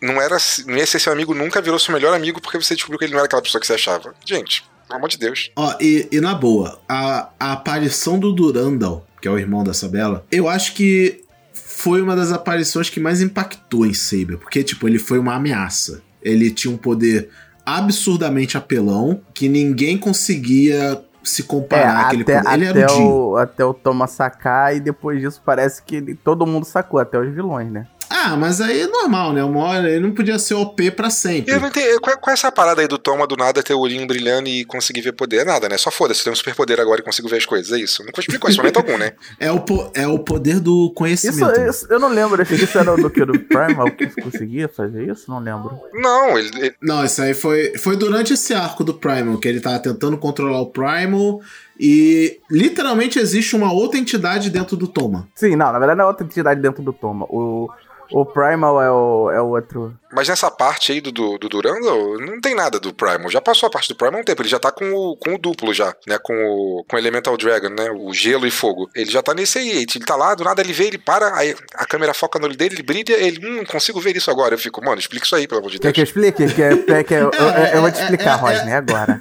[0.02, 2.98] não era não ia ser seu amigo nunca virou seu melhor amigo porque você descobriu
[2.98, 4.14] que ele não era aquela pessoa que você achava.
[4.24, 5.50] Gente, pelo amor de Deus.
[5.56, 9.72] Ó, e, e na boa, a, a aparição do Durandal que é o irmão da
[9.72, 14.88] Sabela, eu acho que foi uma das aparições que mais impactou em Saber, porque, tipo,
[14.88, 16.02] ele foi uma ameaça.
[16.22, 17.28] Ele tinha um poder
[17.64, 22.54] absurdamente apelão que ninguém conseguia se comparar é, até.
[22.54, 26.14] Ele até era o, o Até o Thomas sacar e depois disso parece que ele,
[26.14, 27.86] todo mundo sacou, até os vilões, né?
[28.08, 29.42] Ah, mas aí é normal, né?
[29.42, 31.52] Uma hora ele não podia ser OP pra sempre.
[31.52, 31.98] Eu não entendi.
[32.00, 34.64] Qual, qual é essa parada aí do Toma do nada ter o olhinho brilhando e
[34.64, 35.38] conseguir ver poder?
[35.38, 35.76] É nada, né?
[35.76, 37.72] Só foda-se, tem um superpoder agora e consigo ver as coisas.
[37.72, 38.04] É isso.
[38.04, 39.12] Nunca explicou isso momento algum, né?
[39.38, 39.62] É o,
[39.94, 41.60] é o poder do conhecimento.
[41.60, 42.42] Isso, isso, eu não lembro.
[42.42, 43.24] Isso era do que?
[43.24, 45.30] Do Primal que conseguia fazer isso?
[45.30, 45.78] Não lembro.
[45.92, 46.74] Não, ele, ele.
[46.80, 50.60] Não, isso aí foi, foi durante esse arco do Primal, que ele tava tentando controlar
[50.60, 51.40] o Primal.
[51.78, 55.28] E literalmente existe uma outra entidade dentro do Toma.
[55.34, 57.26] Sim, não, na verdade não é outra entidade dentro do Toma.
[57.28, 57.68] O,
[58.10, 59.94] o Primal é o, é o outro.
[60.12, 63.30] Mas nessa parte aí do, do, do Durando, não tem nada do Primal.
[63.30, 64.42] Já passou a parte do Primal há um tempo.
[64.42, 66.18] Ele já tá com o, com o duplo já, né?
[66.18, 67.90] Com o, com o Elemental Dragon, né?
[67.90, 68.88] O gelo e fogo.
[68.94, 69.70] Ele já tá nesse aí.
[69.70, 72.56] Ele tá lá, do nada ele vê, ele para, aí a câmera foca no olho
[72.56, 74.54] dele, ele brilha, ele, hum, consigo ver isso agora.
[74.54, 75.88] Eu fico, mano, explica isso aí, pelo amor de Deus.
[75.88, 76.54] Quer que eu explique?
[76.54, 79.20] Quer, quer, quer, eu, eu, eu vou te explicar, Rodney, agora.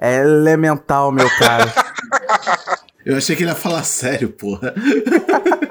[0.00, 1.72] É elemental, meu cara.
[3.04, 4.72] Eu achei que ele ia falar sério, porra.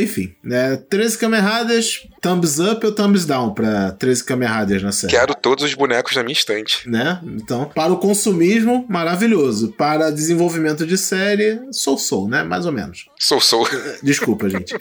[0.00, 0.76] enfim, né?
[0.88, 5.12] 13 cameradas, thumbs up ou thumbs down pra 13 cameradas na série?
[5.12, 6.88] Quero todos os bonecos na minha estante.
[6.88, 7.20] Né?
[7.24, 9.72] Então, para o consumismo, maravilhoso.
[9.72, 12.42] Para desenvolvimento de série, sou sou, né?
[12.42, 13.06] Mais ou menos.
[13.18, 13.68] Sou sou.
[14.02, 14.74] Desculpa, gente.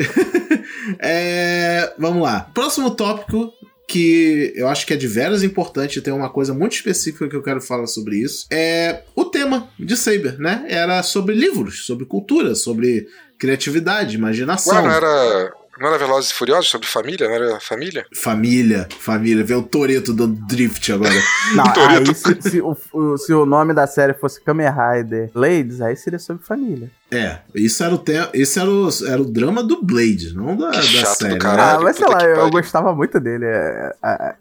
[0.99, 2.41] é, vamos lá.
[2.53, 3.51] Próximo tópico
[3.87, 7.43] que eu acho que é de veras importante, tem uma coisa muito específica que eu
[7.43, 8.47] quero falar sobre isso.
[8.51, 10.65] É o tema de Saber, né?
[10.67, 13.07] Era sobre livros, sobre cultura, sobre
[13.43, 14.73] criatividade, imaginação.
[14.73, 17.27] Ué, não era, não era Velozes e Furiosos sobre família?
[17.27, 18.05] Não era família?
[18.15, 19.43] Família, família.
[19.43, 21.13] Vê o Toreto do Drift agora.
[21.53, 25.93] não, aí se, se, o, se, o nome da série fosse Kamen Rider Ladies, aí
[25.97, 26.89] seria sobre família.
[27.15, 28.13] É, isso era o, te...
[28.33, 31.33] isso era o, era o drama do Blade, não da, da chato do série.
[31.33, 31.39] né?
[31.39, 31.79] caralho.
[31.79, 32.49] Ah, mas sei lá, eu, pariu.
[32.51, 33.45] gostava muito dele.
[33.45, 33.93] é,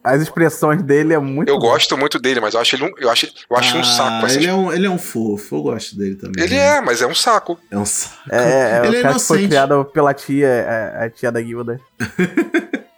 [0.02, 1.48] as expressões dele é muito.
[1.48, 1.68] Eu bom.
[1.68, 4.26] gosto muito dele, mas eu acho ele um, eu acho, eu acho um Ah, saco.
[4.26, 6.42] essas- Ele é um, ele é um fofo, eu gosto dele também.
[6.44, 7.58] Ele é, mas é um saco.
[7.70, 8.14] É um saco.
[8.30, 9.48] É, é, ele o é cara que foi inocente.
[9.48, 11.80] criado pela tia, a, a tia da guilda.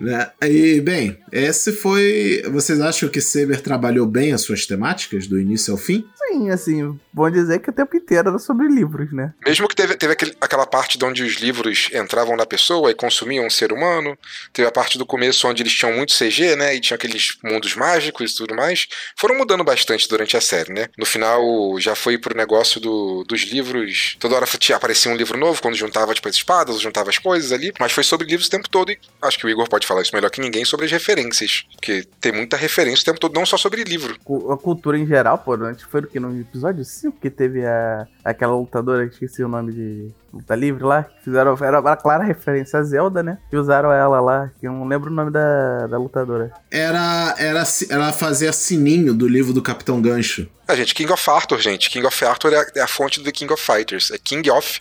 [0.00, 0.30] Né?
[0.42, 2.42] E, bem, esse foi.
[2.50, 6.04] Vocês acham que Saber trabalhou bem as suas temáticas, do início ao fim?
[6.16, 9.32] Sim, assim, bom dizer que o tempo inteiro era sobre livros, né?
[9.44, 12.94] Mesmo que teve, teve aquele- aquela parte de onde os livros entravam na pessoa e
[12.94, 14.16] consumiam um ser humano.
[14.52, 16.74] Teve a parte do começo onde eles tinham muito CG, né?
[16.74, 18.86] E tinha aqueles mundos mágicos e tudo mais.
[19.18, 20.88] Foram mudando bastante durante a série, né?
[20.96, 21.40] No final
[21.78, 24.16] já foi pro negócio do, dos livros.
[24.20, 27.50] Toda hora tinha, aparecia um livro novo quando juntava tipo, as espadas, juntava as coisas
[27.52, 27.72] ali.
[27.78, 28.90] Mas foi sobre livros o tempo todo.
[28.92, 31.64] E acho que o Igor pode falar isso melhor que ninguém sobre as referências.
[31.72, 34.16] Porque tem muita referência o tempo todo, não só sobre livro.
[34.50, 36.20] A cultura em geral, pô, antes foi o que?
[36.20, 40.82] No episódio 5 que teve a, aquela lutadora, que esqueci o nome de luta livre
[40.84, 43.38] lá, que fizeram, era uma clara referência a Zelda, né?
[43.52, 46.52] E usaram ela lá, que eu não lembro o nome da, da lutadora.
[46.70, 50.48] Era, era, ela fazia sininho do livro do Capitão Gancho.
[50.68, 51.90] Ah, gente, King of Arthur, gente.
[51.90, 54.12] King of Arthur é a, é a fonte do King of Fighters.
[54.12, 54.80] É King of.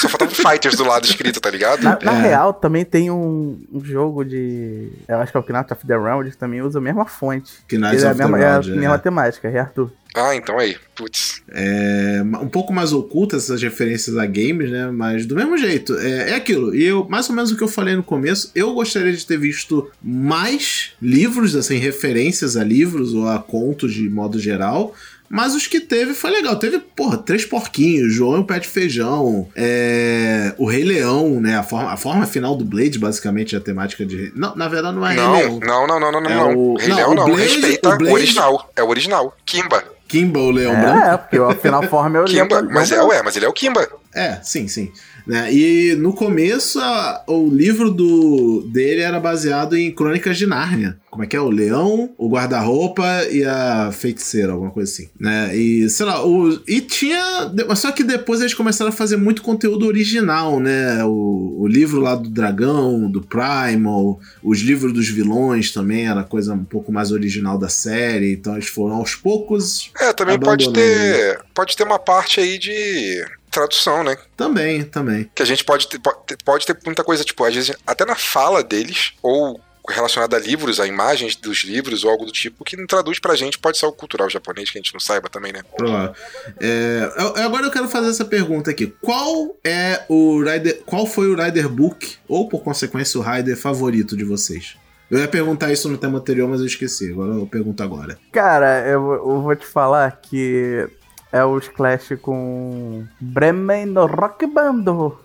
[0.00, 1.80] Só faltava Fighters do lado escrito, tá ligado?
[1.80, 2.22] Na, na É.
[2.22, 4.90] real, também tem um, um jogo de.
[5.06, 7.52] Eu acho que é o Knight of the Realm, que também usa a mesma fonte.
[7.70, 8.74] Knights é a of the mesma, é a Round, é.
[8.74, 9.92] mesma temática, é Arthur.
[10.14, 10.76] Ah, então aí.
[10.94, 11.42] Putz.
[11.50, 14.90] É, um pouco mais ocultas essas referências a games, né?
[14.90, 16.74] Mas do mesmo jeito, é, é aquilo.
[16.74, 19.38] E eu, mais ou menos o que eu falei no começo, eu gostaria de ter
[19.38, 24.94] visto mais livros, assim, referências a livros ou a contos de modo geral.
[25.34, 26.56] Mas os que teve foi legal.
[26.56, 31.56] Teve, porra, Três Porquinhos, João e o Pé de Feijão, é, o Rei Leão, né?
[31.56, 34.30] A forma, a forma final do Blade, basicamente, é a temática de.
[34.36, 35.60] Não, na verdade, não é Não, Rei Leão.
[35.60, 36.30] não, não, não, não, não.
[36.30, 36.54] É não.
[36.54, 37.24] o- Rei não, Leão não.
[37.24, 38.70] Blade- Respeita o o, Blade- original.
[38.76, 39.36] É o original.
[39.46, 39.82] Kimba.
[40.12, 41.08] Kimba, o Leão Branco.
[41.08, 42.60] É, porque o final forma é o Kimba.
[42.60, 43.88] Leão Mas é, ué, mas ele é o Kimba.
[44.14, 44.92] É, sim, sim.
[45.26, 45.52] Né?
[45.54, 50.98] E no começo, a- o livro do, dele era baseado em Crônicas de Nárnia.
[51.10, 51.40] Como é que é?
[51.40, 55.10] O leão, o guarda-roupa e a feiticeira, alguma coisa assim.
[55.20, 55.54] Né?
[55.54, 57.52] E, sei lá, o, e tinha.
[57.76, 61.04] Só que depois eles começaram a fazer muito conteúdo original, né?
[61.04, 66.54] O, o livro lá do dragão, do Primal, os livros dos vilões também era coisa
[66.54, 68.32] um pouco mais original da série.
[68.32, 69.90] Então eles foram aos poucos.
[70.00, 71.40] É, também pode ter.
[71.54, 73.22] Pode ter uma parte aí de
[73.52, 74.16] tradução, né?
[74.36, 75.30] Também, também.
[75.34, 76.00] Que a gente pode ter,
[76.44, 80.78] pode ter- muita coisa, tipo, às vezes, até na fala deles, ou relacionada a livros,
[80.78, 83.84] a imagens dos livros, ou algo do tipo, que não traduz pra gente, pode ser
[83.84, 85.60] algo cultural japonês, que a gente não saiba também, né?
[85.76, 86.14] Provável.
[86.60, 87.10] É,
[87.42, 88.86] agora eu quero fazer essa pergunta aqui.
[89.00, 90.82] Qual é o Rider.
[90.86, 94.76] Qual foi o Rider Book, ou por consequência, o Rider favorito de vocês?
[95.10, 97.10] Eu ia perguntar isso no tema anterior, mas eu esqueci.
[97.10, 98.18] Agora eu pergunto agora.
[98.30, 100.88] Cara, eu, eu vou te falar que
[101.32, 105.18] é os Clash com Bremen no Rock Bando.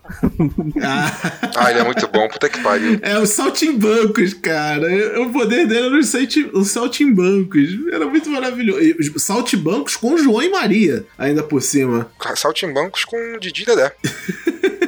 [0.82, 1.12] Ah,
[1.56, 2.98] Ah, ele é muito bom, puta que pariu.
[3.02, 4.88] é os saltimbancos, cara.
[5.22, 7.70] O poder dele era os salti- os saltimbancos.
[7.92, 8.82] Era muito maravilhoso.
[8.82, 12.10] E os saltimbancos com João e Maria, ainda por cima.
[12.36, 13.92] Saltimbancos com Didi Dedé.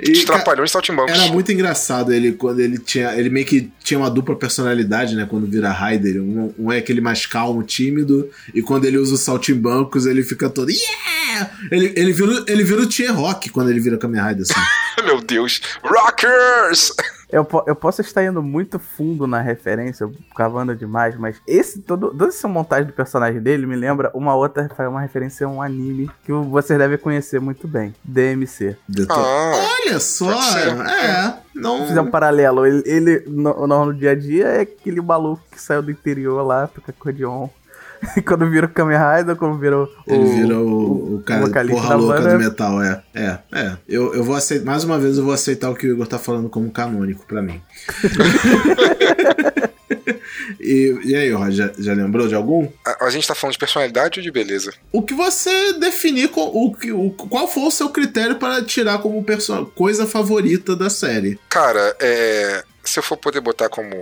[0.00, 1.12] E, Os trapalhões saltimbancos.
[1.12, 3.14] Era muito engraçado ele quando ele tinha.
[3.16, 5.26] Ele meio que tinha uma dupla personalidade, né?
[5.28, 6.22] Quando vira Raider.
[6.22, 8.28] Um, um é aquele mais calmo, tímido.
[8.54, 10.70] E quando ele usa os saltimbancos, ele fica todo.
[10.70, 11.50] Yeah!
[11.70, 14.60] Ele, ele, vira, ele vira o Tier Rock quando ele vira Kamen Rider, assim.
[15.04, 15.60] Meu Deus.
[15.82, 16.92] Rockers!
[17.32, 22.26] Eu, eu posso estar indo muito fundo na referência, cavando demais, mas esse todo, toda
[22.26, 26.30] essa montagem do personagem dele me lembra uma outra, uma referência a um anime que
[26.30, 28.76] vocês devem conhecer muito bem, DMC.
[29.08, 29.52] Ah,
[29.86, 30.30] Olha só!
[30.30, 31.38] É.
[31.54, 31.86] Não.
[31.86, 35.60] Fizer um paralelo, ele, ele no, no, no dia a dia é aquele maluco que
[35.60, 37.48] saiu do interior lá, toca acordeon.
[38.26, 39.88] Quando vira o Kamen Rider, quando vira o.
[40.06, 42.32] Ele vira o, o cara vocalista porra louca banda.
[42.32, 43.02] do metal, é.
[43.14, 43.76] É, é.
[43.88, 44.64] Eu, eu vou aceitar.
[44.66, 47.40] Mais uma vez eu vou aceitar o que o Igor tá falando como canônico pra
[47.40, 47.60] mim.
[50.60, 52.68] e, e aí, Roger, já, já lembrou de algum?
[52.86, 54.72] a, a gente tá falando de personalidade ou de beleza?
[54.90, 58.98] O que você definir com o, que- o qual for o seu critério para tirar
[58.98, 61.38] como perso- coisa favorita da série.
[61.48, 62.64] Cara, é.
[62.84, 63.94] Se eu for poder botar como.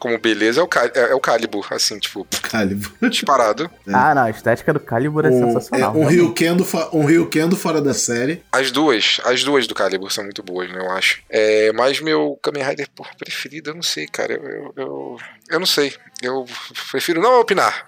[0.00, 2.90] Como beleza, é o, Cal- é, é o Calibur, assim, tipo, Calibur.
[3.08, 3.70] disparado.
[3.92, 5.94] Ah, não, a estética do Calibur é Um, sensacional.
[5.94, 6.06] é, um.
[6.06, 8.42] Ryukendo, fa- um Ryukendo fora da série.
[8.50, 11.22] As duas, as duas do Calibur são muito boas, né, eu acho.
[11.30, 14.32] É, mas meu Kamen Rider porra, preferido, eu não sei, cara.
[14.32, 15.16] Eu, eu, eu,
[15.50, 15.94] eu não sei.
[16.22, 16.44] Eu
[16.90, 17.86] prefiro não opinar.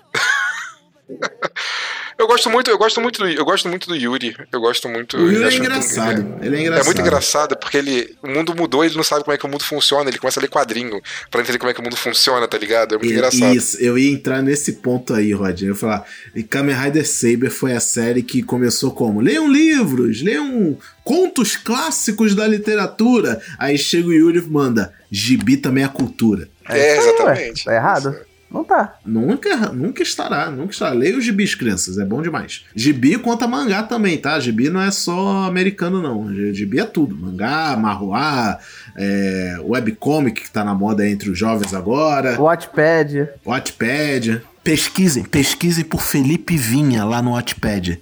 [2.23, 4.37] Eu gosto muito, eu gosto muito do, eu gosto muito do Yuri.
[4.53, 5.17] Eu gosto muito.
[5.17, 6.23] O Yuri é engraçado.
[6.23, 6.87] muito- Ele é É engraçado.
[6.87, 9.65] muito engraçado porque ele, o mundo mudou, ele não sabe como é que o mundo
[9.65, 11.01] funciona, ele começa a ler quadrinho
[11.33, 12.95] pra entender como é que o mundo funciona, tá ligado?
[12.95, 13.57] É muito E- engraçado.
[13.57, 15.61] Isso, eu ia entrar nesse ponto aí, Rod.
[15.63, 19.21] Eu ia falar, e Kamen Rider Saber foi a série que começou como?
[19.21, 23.41] Leiam livros, leiam contos clássicos da literatura.
[23.59, 26.49] Aí chega o Yuri e manda, gibi também é cultura.
[26.69, 26.97] É, ué.
[26.99, 27.65] exatamente.
[27.65, 28.17] Tá errado?
[28.53, 28.97] Não tá.
[29.05, 30.93] Nunca, nunca estará, nunca estará.
[30.93, 32.65] Leia os gibis, crianças, é bom demais.
[32.75, 34.39] Gibi conta mangá também, tá?
[34.39, 36.33] Gibi não é só americano, não.
[36.53, 37.17] Gibi é tudo.
[37.17, 38.59] Mangá, marruá,
[38.97, 42.39] é, webcomic, que tá na moda entre os jovens agora.
[42.41, 43.31] Watchpad.
[43.47, 44.43] Wattpad.
[44.63, 47.99] Pesquisem, pesquisem por Felipe Vinha lá no Wattpad.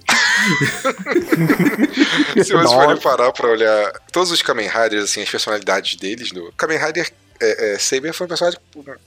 [2.35, 2.75] Se você Nossa.
[2.75, 7.11] for parar pra olhar todos os Kamen Riders, assim, as personalidades deles, do Kamen Rider
[7.41, 8.59] é, é, Saber foi um personagem,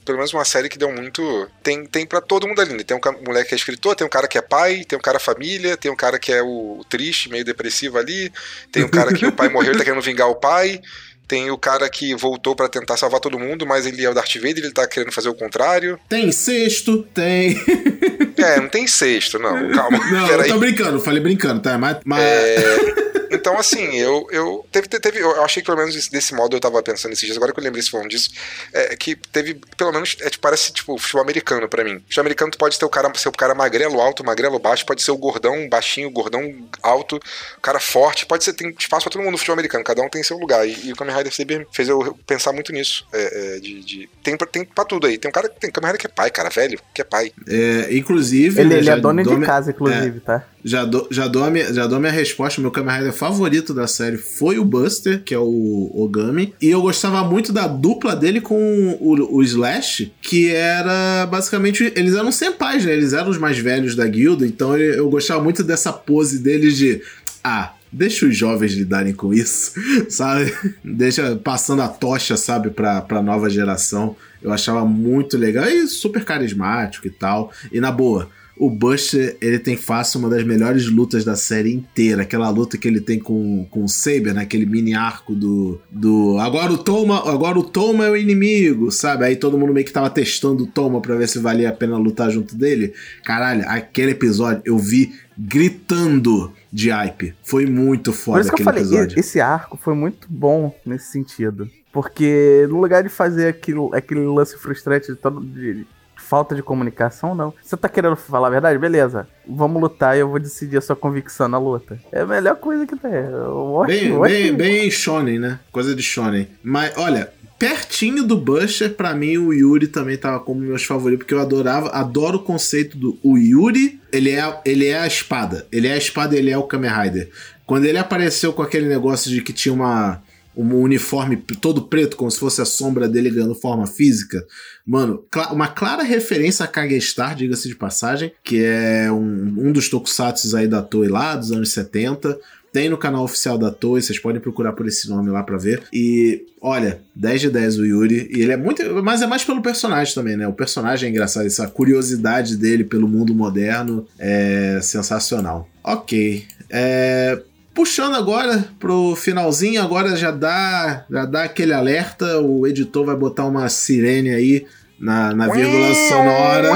[0.03, 1.49] pelo menos uma série que deu muito.
[1.63, 2.83] Tem, tem pra todo mundo ali, né?
[2.83, 5.19] Tem um moleque que é escritor, tem um cara que é pai, tem um cara
[5.19, 8.31] família, tem um cara que é o, triste, meio depressivo ali,
[8.71, 10.81] tem um cara que o pai morreu e tá querendo vingar o pai.
[11.27, 14.35] Tem o cara que voltou pra tentar salvar todo mundo, mas ele é o Darth
[14.35, 15.99] Vader, ele tá querendo fazer o contrário.
[16.07, 17.55] Tem sexto, tem.
[18.37, 19.97] É, não tem sexto, não, calma.
[20.11, 21.77] Não, eu tô brincando, falei brincando, tá?
[21.77, 21.97] Mas.
[22.05, 22.21] mas...
[22.23, 23.05] É,
[23.35, 25.19] então, assim, eu, eu teve, teve.
[25.19, 27.63] Eu achei que pelo menos desse, modo eu tava pensando esses dias, agora que eu
[27.63, 28.29] lembrei se falando disso,
[28.73, 31.99] é, que teve, pelo menos, é, tipo, parece tipo futebol americano pra mim.
[31.99, 35.01] Futebol americano tu pode ter o cara, ser o cara magrelo alto, magrelo baixo, pode
[35.03, 37.17] ser o gordão baixinho, gordão alto,
[37.57, 40.09] o cara forte, pode ser, tem espaço pra todo mundo no futebol americano, cada um
[40.09, 40.67] tem seu lugar.
[40.67, 43.05] E, e o Kamen Rider Saber fez eu pensar muito nisso.
[43.13, 45.17] é, é, de, de- tem, pra, tem pra tudo aí.
[45.17, 47.31] Tem um cara que tem Kamen Rider que é pai, cara, velho, que é pai.
[47.47, 48.24] É, inclusive.
[48.59, 50.43] Ele, né, ele é dono de minha- casa, inclusive, tá?
[50.63, 52.59] Já dou, já, dou a minha, já dou a minha resposta.
[52.59, 56.53] Meu Kamen Rider favorito da série foi o Buster, que é o Ogami.
[56.61, 61.93] E eu gostava muito da dupla dele com o, o Slash, que era basicamente.
[61.95, 62.93] Eles eram senpais, né?
[62.93, 64.45] Eles eram os mais velhos da guilda.
[64.47, 67.01] Então eu, eu gostava muito dessa pose deles de.
[67.43, 67.71] Ah.
[67.95, 69.71] Deixa os jovens lidarem com isso,
[70.09, 70.53] sabe?
[70.83, 74.17] Deixa passando a tocha, sabe, pra, pra nova geração.
[74.43, 77.53] Eu achava muito legal e super carismático e tal.
[77.71, 82.23] E na boa, o Buster, ele tem fácil uma das melhores lutas da série inteira.
[82.23, 86.37] Aquela luta que ele tem com, com o Saber, naquele mini arco do, do.
[86.39, 89.23] Agora o Toma, agora o Toma é o inimigo, sabe?
[89.23, 91.97] Aí todo mundo meio que tava testando o Toma pra ver se valia a pena
[91.97, 92.93] lutar junto dele.
[93.23, 97.33] Caralho, aquele episódio eu vi gritando de hype.
[97.41, 99.17] Foi muito Por foda isso que eu aquele falei, episódio.
[99.19, 101.69] esse arco foi muito bom nesse sentido.
[101.93, 105.87] Porque no lugar de fazer aquilo, aquele lance frustrante de, todo, de
[106.25, 107.53] falta de comunicação, não.
[107.63, 108.77] Você tá querendo falar a verdade?
[108.79, 109.27] Beleza.
[109.47, 111.99] Vamos lutar e eu vou decidir a sua convicção na luta.
[112.11, 113.11] É a melhor coisa que tem.
[113.13, 115.59] Eu Bem, acho- eu bem, bem shonen, né?
[115.71, 116.47] Coisa de shonen.
[116.63, 121.33] Mas, olha, pertinho do Buster, pra mim o Yuri também tava como meus favoritos, porque
[121.33, 125.65] eu adorava, adoro o conceito do o Yuri, ele é, ele é a espada.
[125.71, 127.29] Ele é a espada e ele é o Kamen Rider.
[127.65, 130.21] Quando ele apareceu com aquele negócio de que tinha uma
[130.55, 134.45] um uniforme todo preto, como se fosse a sombra dele ganhando forma física.
[134.85, 140.53] Mano, uma clara referência a Kagestar, diga-se de passagem, que é um, um dos tokusatsus
[140.53, 142.39] aí da Toei lá, dos anos 70.
[142.71, 145.83] Tem no canal oficial da Toei, vocês podem procurar por esse nome lá pra ver.
[145.93, 148.29] E, olha, 10 de 10 o Yuri.
[148.29, 148.83] E ele é muito.
[149.01, 150.45] Mas é mais pelo personagem também, né?
[150.45, 155.69] O personagem é engraçado, essa curiosidade dele pelo mundo moderno é sensacional.
[155.81, 156.45] Ok.
[156.69, 157.41] É.
[157.75, 162.39] Puxando agora pro finalzinho, agora já dá, já dá aquele alerta.
[162.39, 164.65] O editor vai botar uma sirene aí
[164.97, 166.69] na, na vírgula sonora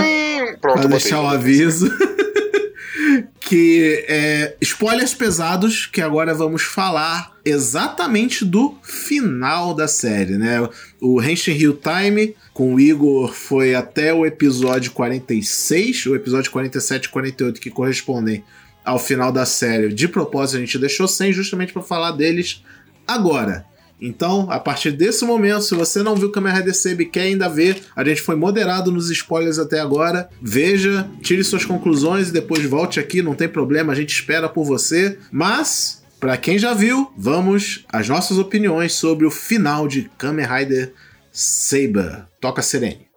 [0.61, 0.87] botei.
[0.89, 1.89] deixar o aviso.
[3.39, 10.69] que é spoilers pesados, que agora vamos falar exatamente do final da série, né?
[11.01, 17.05] O Henshin Hill Time com o Igor foi até o episódio 46, o episódio 47
[17.05, 18.43] e 48 que correspondem
[18.89, 19.93] ao final da série.
[19.93, 22.63] De propósito a gente deixou sem justamente para falar deles
[23.07, 23.65] agora.
[24.01, 27.49] Então, a partir desse momento, se você não viu Kamen Rider Saber e quer ainda
[27.49, 30.29] ver, a gente foi moderado nos spoilers até agora.
[30.41, 34.63] Veja, tire suas conclusões e depois volte aqui, não tem problema, a gente espera por
[34.63, 35.19] você.
[35.29, 40.93] Mas, para quem já viu, vamos às nossas opiniões sobre o final de Kamen Rider
[41.31, 42.25] Saber.
[42.39, 43.07] Toca a sirene.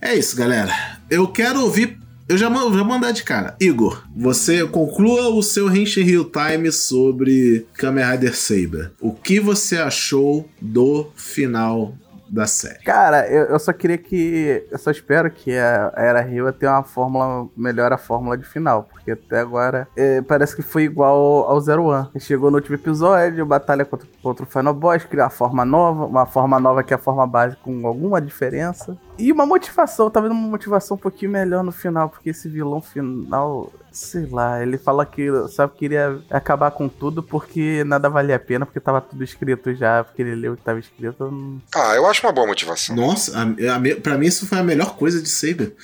[0.00, 0.72] É isso, galera.
[1.10, 2.05] Eu quero ouvir.
[2.28, 3.56] Eu já, já mandar de cara.
[3.60, 8.90] Igor, você conclua o seu Henshin Hill Time sobre Kamen Rider Saber.
[9.00, 11.94] O que você achou do final
[12.28, 12.82] da série.
[12.82, 14.66] Cara, eu, eu só queria que.
[14.70, 17.48] Eu só espero que a Era Rio tenha uma fórmula.
[17.56, 18.84] Melhor a fórmula de final.
[18.90, 22.08] Porque até agora é, parece que foi igual ao Zero One.
[22.18, 26.06] Chegou no último episódio, batalha contra, contra o Final Boss, criar uma forma nova.
[26.06, 28.96] Uma forma nova que é a forma base com alguma diferença.
[29.18, 33.72] E uma motivação, vendo uma motivação um pouquinho melhor no final, porque esse vilão final,
[33.96, 38.66] sei lá, ele fala que só queria acabar com tudo porque nada valia a pena,
[38.66, 41.62] porque tava tudo escrito já, porque ele leu o que tava escrito.
[41.74, 42.94] Ah, eu acho uma boa motivação.
[42.94, 45.74] Nossa, a, a, pra mim isso foi a melhor coisa de Saber.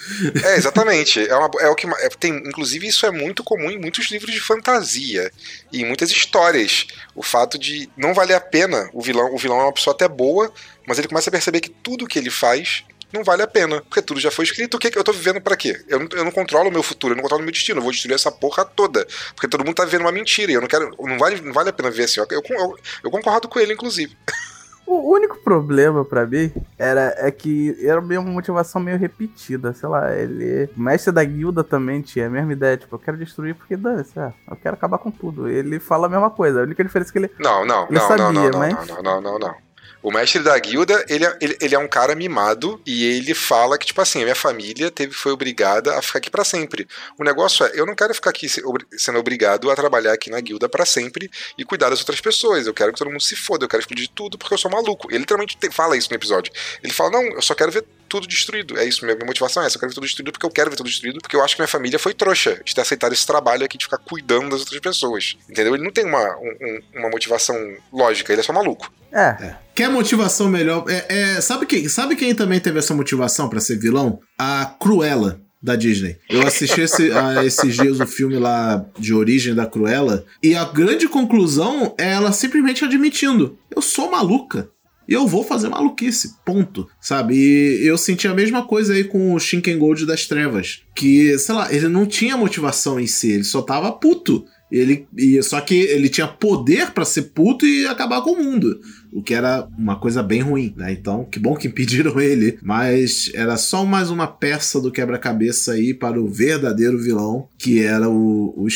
[0.44, 1.26] É, exatamente.
[1.26, 4.30] é, uma, é o que é, tem, inclusive isso é muito comum em muitos livros
[4.30, 5.32] de fantasia
[5.72, 6.86] e em muitas histórias.
[7.14, 10.06] O fato de não valer a pena o vilão, o vilão é uma pessoa até
[10.06, 10.52] boa,
[10.86, 14.02] mas ele começa a perceber que tudo que ele faz não vale a pena, porque
[14.02, 14.76] tudo já foi escrito.
[14.76, 15.82] O que eu tô vivendo para quê?
[15.88, 17.82] Eu não, eu não controlo o meu futuro, eu não controlo o meu destino, eu
[17.82, 20.68] vou destruir essa porra toda, porque todo mundo tá vivendo uma mentira e eu não
[20.68, 22.20] quero, não vale, não vale a pena ver assim.
[22.20, 24.16] Eu, eu, eu concordo com ele, inclusive.
[24.84, 30.12] O único problema para mim era é que era uma motivação meio repetida, sei lá,
[30.12, 33.76] ele, o mestre da guilda também tinha a mesma ideia, tipo, eu quero destruir porque
[33.76, 35.48] dane é, eu quero acabar com tudo.
[35.48, 38.08] Ele fala a mesma coisa, a única diferença é que ele Não, não, ele não,
[38.08, 38.88] sabia, não, não, mas...
[38.88, 39.54] não, não, não, não.
[40.02, 43.78] O mestre da guilda, ele, é, ele, ele, é um cara mimado e ele fala
[43.78, 46.88] que, tipo assim, a minha família teve, foi obrigada a ficar aqui para sempre.
[47.16, 50.68] O negócio é, eu não quero ficar aqui sendo obrigado a trabalhar aqui na guilda
[50.68, 52.66] para sempre e cuidar das outras pessoas.
[52.66, 55.08] Eu quero que todo mundo se foda, eu quero explodir tudo porque eu sou maluco.
[55.10, 56.52] Ele literalmente fala isso no episódio.
[56.82, 58.78] Ele fala, não, eu só quero ver tudo destruído.
[58.78, 59.76] É isso, minha, minha motivação é essa.
[59.76, 61.62] Eu quero ver tudo destruído porque eu quero ver tudo destruído, porque eu acho que
[61.62, 64.80] minha família foi trouxa de ter aceitado esse trabalho aqui de ficar cuidando das outras
[64.80, 65.38] pessoas.
[65.48, 65.74] Entendeu?
[65.74, 67.56] Ele não tem uma, um, uma motivação
[67.90, 68.92] lógica, ele é só maluco.
[69.10, 69.36] É.
[69.40, 69.56] é.
[69.74, 70.84] Quer motivação melhor?
[70.88, 74.20] É, é, sabe, quem, sabe quem também teve essa motivação para ser vilão?
[74.38, 76.18] A Cruella da Disney.
[76.28, 80.64] Eu assisti esse, a esses dias o filme lá de origem da Cruella e a
[80.64, 84.68] grande conclusão é ela simplesmente admitindo: eu sou maluca.
[85.08, 87.34] E eu vou fazer maluquice, ponto, sabe?
[87.34, 90.82] E eu senti a mesma coisa aí com o Shinken Gold das Trevas.
[90.94, 94.44] Que, sei lá, ele não tinha motivação em si, ele só tava puto.
[94.70, 98.80] Ele, e, só que ele tinha poder para ser puto e acabar com o mundo
[99.12, 100.92] o que era uma coisa bem ruim, né?
[100.92, 105.92] Então, que bom que impediram ele, mas era só mais uma peça do quebra-cabeça aí
[105.92, 108.68] para o verdadeiro vilão, que era o, o.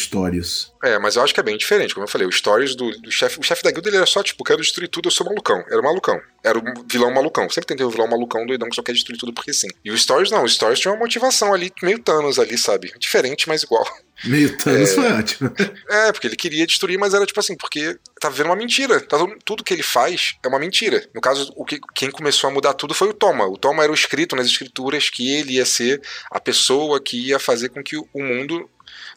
[0.85, 3.11] É, mas eu acho que é bem diferente, como eu falei, o Stories do, do
[3.11, 5.65] chefe, o chefe da guilda ele era só tipo, quero destruir tudo, eu sou malucão.
[5.69, 6.21] Era o malucão.
[6.45, 7.49] Era o vilão malucão.
[7.49, 9.69] Sempre tentei o vilão malucão, doidão que só quer destruir tudo porque sim.
[9.85, 12.93] E o Stories não, o Stories tinha uma motivação ali, meio Thanos ali, sabe?
[12.99, 13.85] Diferente, mas igual.
[14.25, 15.53] Meio Thanos é, foi ótimo.
[15.89, 19.01] É, porque ele queria destruir, mas era tipo assim, porque tá vendo uma mentira.
[19.01, 21.07] Tá, tudo que ele faz é uma mentira.
[21.15, 23.47] No caso, o que, quem começou a mudar tudo foi o Toma.
[23.47, 26.01] O Toma era o escrito nas escrituras que ele ia ser
[26.31, 28.69] a pessoa que ia fazer com que o mundo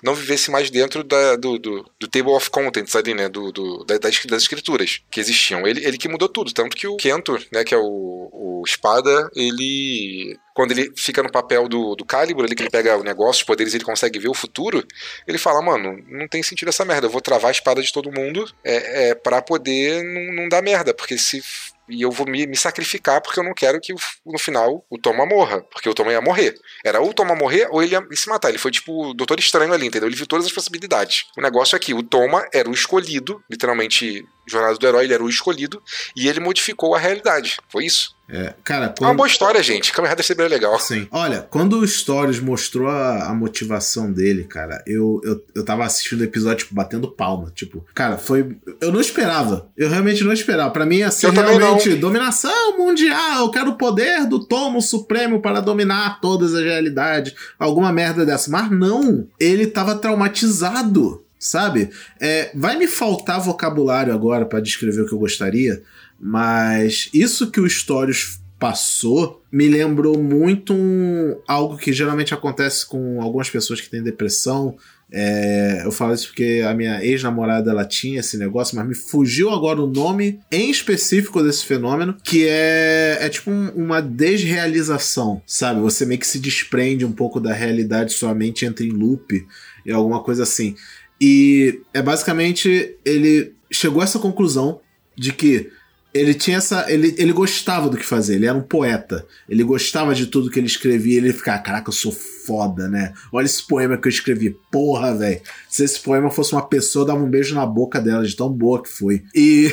[0.03, 3.83] não vivesse mais dentro da, do, do, do, table of contents ali, né, do, do
[3.85, 5.67] das, das, escrituras que existiam.
[5.67, 9.29] Ele, ele que mudou tudo, tanto que o Kento, né, que é o, o espada,
[9.35, 13.41] ele quando ele fica no papel do, do Calibur, ali que ele pega o negócio,
[13.41, 14.85] os poderes, ele consegue ver o futuro,
[15.25, 18.11] ele fala, mano, não tem sentido essa merda, eu vou travar a espada de todo
[18.11, 21.41] mundo é, é para poder não, não dar merda, porque se
[21.89, 23.93] e eu vou me, me, sacrificar porque eu não quero que
[24.25, 26.55] no final o Toma morra, porque o Toma ia morrer.
[26.85, 28.49] Era ou o Toma morrer ou ele ia se matar.
[28.49, 30.07] Ele foi tipo o Doutor Estranho ali, entendeu?
[30.07, 31.25] Ele viu todas as possibilidades.
[31.37, 35.23] O negócio é que o Toma era o escolhido, literalmente, Jornada do Herói, ele era
[35.23, 35.81] o escolhido,
[36.15, 37.57] e ele modificou a realidade.
[37.69, 38.17] Foi isso.
[38.31, 39.03] É, cara, quando...
[39.03, 39.91] é uma boa história, gente.
[39.91, 40.79] Kamen Rider sempre é legal.
[40.79, 41.07] Sim.
[41.09, 46.21] Olha, quando o Stories mostrou a, a, motivação dele, cara, eu, eu, eu tava assistindo
[46.21, 47.51] o episódio, tipo, batendo palma.
[47.55, 48.55] Tipo, cara, foi.
[48.79, 49.67] Eu não esperava.
[49.75, 50.69] Eu realmente não esperava.
[50.69, 53.45] Para mim, assim, realmente, dominação mundial.
[53.45, 57.33] Eu quero o poder do Tomo Supremo para dominar todas as realidades.
[57.57, 58.51] Alguma merda dessa.
[58.51, 59.27] Mas não.
[59.39, 61.25] Ele tava traumatizado.
[61.39, 61.89] Sabe?
[62.19, 65.81] É, vai me faltar vocabulário agora para descrever o que eu gostaria,
[66.19, 73.21] mas isso que o Stories passou me lembrou muito um, algo que geralmente acontece com
[73.21, 74.75] algumas pessoas que têm depressão.
[75.11, 79.49] É, eu falo isso porque a minha ex-namorada ela tinha esse negócio, mas me fugiu
[79.49, 85.79] agora o nome em específico desse fenômeno, que é, é tipo um, uma desrealização, sabe?
[85.79, 89.47] Você meio que se desprende um pouco da realidade, sua mente entra em loop
[89.85, 90.75] e alguma coisa assim.
[91.21, 94.79] E é basicamente ele chegou a essa conclusão
[95.15, 95.69] de que
[96.13, 96.91] ele tinha essa.
[96.91, 99.25] Ele, ele gostava do que fazer, ele era um poeta.
[99.47, 101.17] Ele gostava de tudo que ele escrevia.
[101.17, 102.11] Ele ficava, caraca, eu sou
[102.49, 103.13] foda, né?
[103.31, 104.57] Olha esse poema que eu escrevi.
[104.71, 105.39] Porra, velho.
[105.69, 108.49] Se esse poema fosse uma pessoa, eu dava um beijo na boca dela, de tão
[108.49, 109.21] boa que foi.
[109.35, 109.71] E.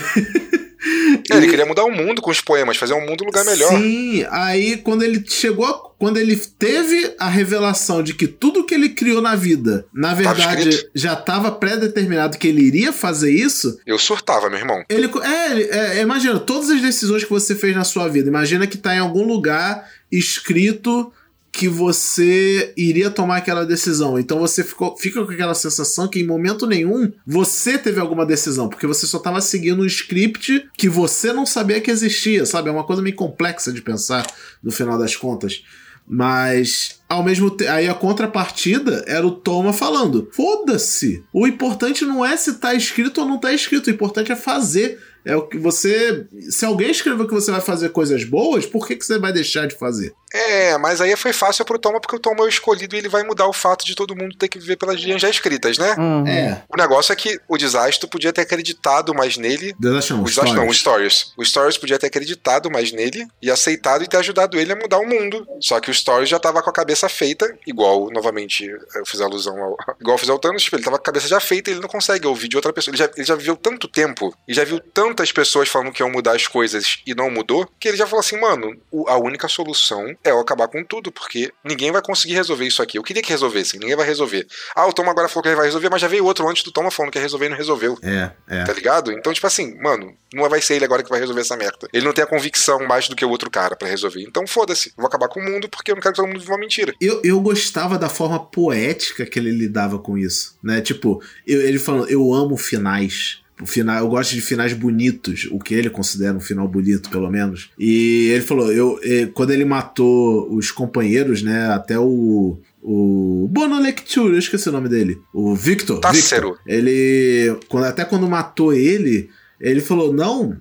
[1.30, 3.70] É, ele queria mudar o mundo com os poemas, fazer um mundo um lugar melhor.
[3.78, 8.90] Sim, aí quando ele chegou, quando ele teve a revelação de que tudo que ele
[8.90, 10.90] criou na vida, na verdade, escrito.
[10.94, 14.84] já estava pré-determinado que ele iria fazer isso, Eu surtava, meu irmão.
[14.90, 15.10] ele.
[15.24, 18.76] É, ele- é, imagina, todas as decisões que você fez na sua vida, imagina que
[18.76, 21.10] tá em algum lugar escrito
[21.56, 24.18] que você iria tomar aquela decisão.
[24.18, 28.68] Então você ficou, fica com aquela sensação que em momento nenhum você teve alguma decisão,
[28.68, 32.68] porque você só estava seguindo um script que você não sabia que existia, sabe?
[32.68, 34.26] É uma coisa meio complexa de pensar
[34.62, 35.62] no final das contas.
[36.06, 41.24] Mas, ao mesmo tempo, aí a contrapartida era o Toma falando: foda-se.
[41.32, 45.00] O importante não é se tá escrito ou não tá escrito, o importante é fazer.
[45.26, 46.24] É o que você.
[46.48, 49.66] Se alguém escreveu que você vai fazer coisas boas, por que, que você vai deixar
[49.66, 50.14] de fazer?
[50.32, 53.08] É, mas aí foi fácil pro Toma, porque o Toma é o escolhido e ele
[53.08, 55.94] vai mudar o fato de todo mundo ter que viver pelas linhas já escritas, né?
[55.98, 56.26] Uhum.
[56.26, 56.62] É.
[56.68, 59.74] O negócio é que o Desastro podia ter acreditado mais nele.
[59.80, 61.32] Desastre não, O Desastre não, o stories.
[61.36, 64.98] O Stories podia ter acreditado mais nele e aceitado e ter ajudado ele a mudar
[64.98, 65.46] o mundo.
[65.60, 69.56] Só que o Stories já tava com a cabeça feita, igual, novamente, eu fiz alusão
[69.60, 69.76] ao.
[69.98, 71.80] Igual eu fiz ao Thanos, tipo, ele tava com a cabeça já feita e ele
[71.80, 72.92] não consegue ouvir de outra pessoa.
[72.92, 74.78] Ele já, ele já viveu tanto tempo e já viu
[75.16, 78.20] tantas pessoas falando que iam mudar as coisas e não mudou, que ele já falou
[78.20, 78.76] assim, mano,
[79.08, 82.98] a única solução é eu acabar com tudo, porque ninguém vai conseguir resolver isso aqui.
[82.98, 84.46] Eu queria que resolvesse, ninguém vai resolver.
[84.74, 86.70] Ah, o Toma agora falou que ele vai resolver, mas já veio outro antes do
[86.70, 87.96] Toma falando que ia resolver e não resolveu.
[88.02, 88.64] É, é.
[88.64, 89.10] Tá ligado?
[89.12, 91.88] Então, tipo assim, mano, não vai ser ele agora que vai resolver essa merda.
[91.92, 94.22] Ele não tem a convicção mais do que o outro cara pra resolver.
[94.22, 94.92] Então, foda-se.
[94.96, 96.92] Vou acabar com o mundo porque eu não quero que todo mundo viva uma mentira.
[97.00, 100.80] Eu, eu gostava da forma poética que ele lidava com isso, né?
[100.80, 103.40] Tipo, eu- ele falando, eu amo finais.
[103.60, 107.30] O final, eu gosto de finais bonitos, o que ele considera um final bonito, pelo
[107.30, 107.70] menos.
[107.78, 111.68] E ele falou, eu, eh, quando ele matou os companheiros, né?
[111.72, 112.58] Até o.
[112.88, 115.18] O Bono Lecture, eu esqueci o nome dele.
[115.32, 115.98] O Victor.
[115.98, 116.50] Tácero.
[116.50, 116.60] Victor.
[116.66, 117.58] Ele.
[117.68, 119.28] Quando, até quando matou ele,
[119.60, 120.56] ele falou: não,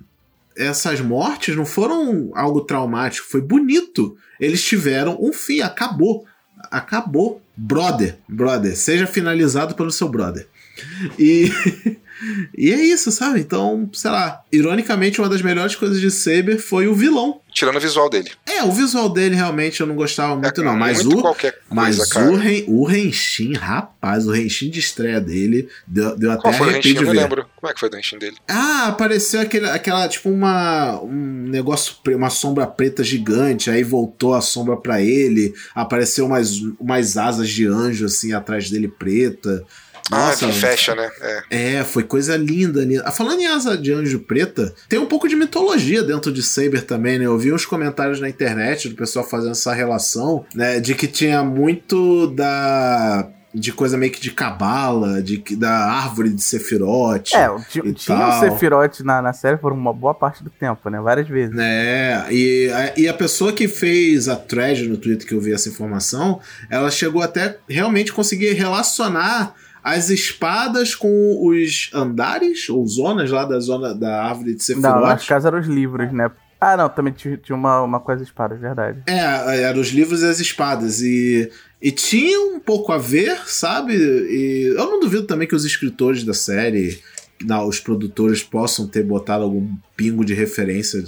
[0.56, 4.16] essas mortes não foram algo traumático, foi bonito.
[4.40, 6.24] Eles tiveram um fim, acabou.
[6.70, 7.42] Acabou.
[7.58, 10.46] Brother, brother, seja finalizado pelo seu brother.
[11.18, 11.50] E,
[12.56, 13.40] e é isso, sabe?
[13.40, 17.40] Então, sei lá, ironicamente, uma das melhores coisas de Saber foi o vilão.
[17.56, 18.30] Tirando o visual dele.
[18.44, 20.76] É, o visual dele realmente eu não gostava muito, não.
[20.76, 22.30] Mas muito o, qualquer coisa, mas cara.
[22.30, 26.74] o, Ren, o Renshin, rapaz, o Renshin de estreia dele deu, deu até Qual foi
[26.74, 27.46] o de Eu não lembro.
[27.56, 28.36] Como é que foi o Henshin dele?
[28.46, 34.42] Ah, apareceu aquele, aquela, tipo, uma, um negócio, uma sombra preta gigante, aí voltou a
[34.42, 39.64] sombra pra ele, apareceu umas, umas asas de anjo, assim, atrás dele preta.
[40.10, 41.10] Nossa, ah, que fecha, né?
[41.50, 41.74] É.
[41.76, 42.84] é, foi coisa linda.
[42.84, 43.02] linda.
[43.06, 46.82] Ah, Falando em asa de anjo preta, tem um pouco de mitologia dentro de Saber
[46.82, 47.26] também, né?
[47.26, 50.78] Eu vi uns comentários na internet do pessoal fazendo essa relação, né?
[50.80, 53.28] De que tinha muito da.
[53.54, 57.32] de coisa meio que de cabala, de, que- da árvore de Sephiroth.
[57.34, 57.48] É,
[57.84, 58.28] e tinha tal.
[58.28, 61.00] o Sephiroth na, na série por uma boa parte do tempo, né?
[61.00, 61.56] Várias vezes.
[61.58, 65.52] É, e a, e a pessoa que fez a thread no Twitter que eu vi
[65.52, 66.38] essa informação,
[66.70, 69.54] ela chegou até realmente conseguir relacionar
[69.86, 75.00] as espadas com os andares ou zonas lá da zona da árvore de Não, Sephiroth.
[75.00, 76.28] nas casas eram os livros, né?
[76.60, 79.04] Ah, não, também tinha, uma, uma coisa espada, verdade.
[79.06, 81.02] É, eram os livros e as espadas.
[81.02, 83.94] E, e tinha um pouco a ver, sabe?
[83.94, 87.00] E eu não duvido também que os escritores da série,
[87.44, 91.04] não, os produtores, possam ter botado algum pingo de referência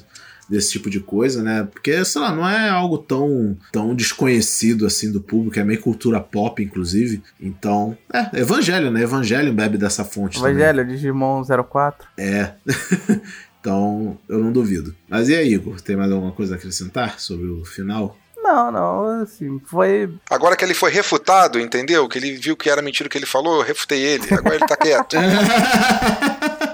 [0.48, 1.68] desse tipo de coisa, né?
[1.70, 6.20] Porque, sei lá, não é algo tão, tão desconhecido assim do público, é meio cultura
[6.20, 7.22] pop, inclusive.
[7.40, 9.02] Então, é, Evangelho, né?
[9.02, 10.52] Evangelho bebe dessa fonte também.
[10.52, 12.08] Evangelho, Digimon 04.
[12.16, 12.52] É.
[13.60, 14.94] então, eu não duvido.
[15.08, 15.80] Mas e aí, Igor?
[15.80, 18.16] Tem mais alguma coisa a acrescentar sobre o final?
[18.42, 20.08] Não, não, assim, foi.
[20.30, 22.08] Agora que ele foi refutado, entendeu?
[22.08, 24.24] Que ele viu que era mentira o que ele falou, eu refutei ele.
[24.32, 25.16] Agora ele tá quieto.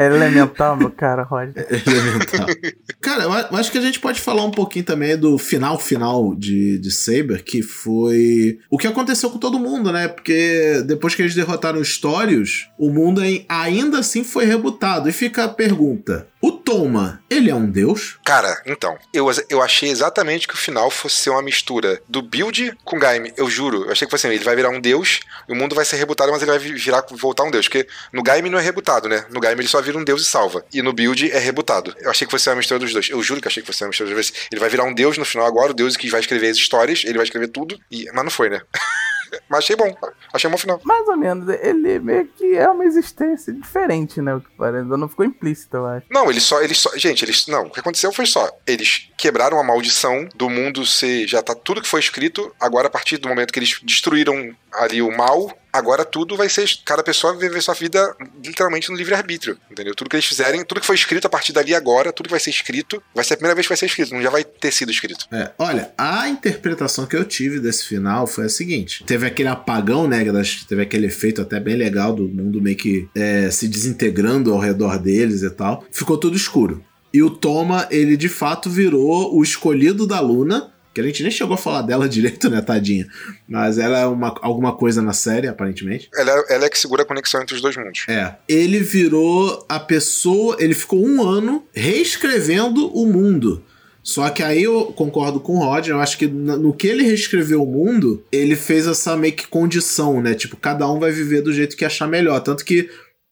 [0.00, 1.52] É elemental, meu cara, Roger.
[1.68, 2.46] Elemental.
[3.02, 6.78] Cara, eu acho que a gente pode falar um pouquinho também do final final de,
[6.78, 10.08] de Saber, que foi o que aconteceu com todo mundo, né?
[10.08, 15.08] Porque depois que eles derrotaram os Torios, o mundo ai- ainda assim foi rebutado.
[15.08, 18.18] E fica a pergunta: o Toma, ele é um deus?
[18.24, 22.76] Cara, então, eu, eu achei exatamente que o final fosse ser uma mistura do build
[22.84, 23.32] com Gaime.
[23.36, 25.84] Eu juro, eu achei que fosse assim, ele vai virar um deus, o mundo vai
[25.84, 27.66] ser rebutado, mas ele vai vi- virar, voltar um deus.
[27.68, 29.26] Porque no Gaime não é rebutado, né?
[29.30, 30.64] No Gaime ele só vira um deus e salva.
[30.72, 31.94] E no build é rebutado.
[32.00, 33.10] Eu achei que fosse uma mistura dos dois.
[33.10, 34.32] Eu juro que achei que fosse uma mistura dos dois.
[34.50, 37.02] Ele vai virar um deus no final agora, o deus que vai escrever as histórias,
[37.04, 38.06] ele vai escrever tudo, e...
[38.14, 38.60] mas não foi, né?
[39.48, 39.94] mas achei bom.
[40.32, 40.80] Achei bom final.
[40.84, 44.34] Mais ou menos, ele meio que é uma existência diferente, né?
[44.34, 44.84] O que parece.
[44.86, 46.06] Não ficou implícito, eu acho.
[46.10, 46.90] Não, eles só, eles só.
[46.96, 47.46] Gente, eles.
[47.46, 48.50] Não, o que aconteceu foi só.
[48.66, 51.26] Eles quebraram a maldição do mundo ser.
[51.26, 52.54] Já tá tudo que foi escrito.
[52.60, 56.68] Agora, a partir do momento que eles destruíram ali o mal, agora tudo vai ser.
[56.84, 58.14] Cada pessoa vai viver sua vida
[58.44, 59.94] literalmente no livre-arbítrio, entendeu?
[59.94, 62.40] Tudo que eles fizerem, tudo que foi escrito a partir dali agora, tudo que vai
[62.40, 64.72] ser escrito, vai ser a primeira vez que vai ser escrito, não já vai ter
[64.72, 65.26] sido escrito.
[65.32, 70.06] É, olha, a interpretação que eu tive desse final foi a seguinte: teve aquele apagão,
[70.08, 70.20] né?
[70.68, 74.98] Teve aquele efeito até bem legal do mundo meio que é, se desintegrando ao redor
[74.98, 75.84] deles e tal.
[75.90, 76.84] Ficou tudo escuro.
[77.12, 81.30] E o Toma, ele de fato virou o escolhido da Luna que a gente nem
[81.30, 83.06] chegou a falar dela direito, né, tadinha?
[83.48, 86.08] Mas ela é uma, alguma coisa na série, aparentemente.
[86.14, 88.04] Ela, ela é que segura a conexão entre os dois mundos.
[88.08, 88.34] É.
[88.48, 90.56] Ele virou a pessoa.
[90.58, 93.64] Ele ficou um ano reescrevendo o mundo.
[94.02, 97.62] Só que aí eu concordo com o Roger, eu acho que no que ele reescreveu
[97.62, 100.34] o mundo, ele fez essa meio que condição, né?
[100.34, 102.40] Tipo, cada um vai viver do jeito que achar melhor.
[102.40, 102.88] Tanto que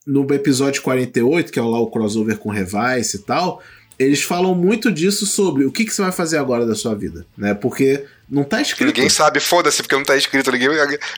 [0.06, 3.62] no episódio 48, que é lá o crossover com Revice e tal,
[3.98, 7.26] eles falam muito disso sobre o que, que você vai fazer agora da sua vida,
[7.36, 7.52] né?
[7.52, 8.94] Porque não tá escrito.
[8.94, 10.52] Ninguém sabe, foda-se, porque não tá escrito.
[10.52, 10.68] Ninguém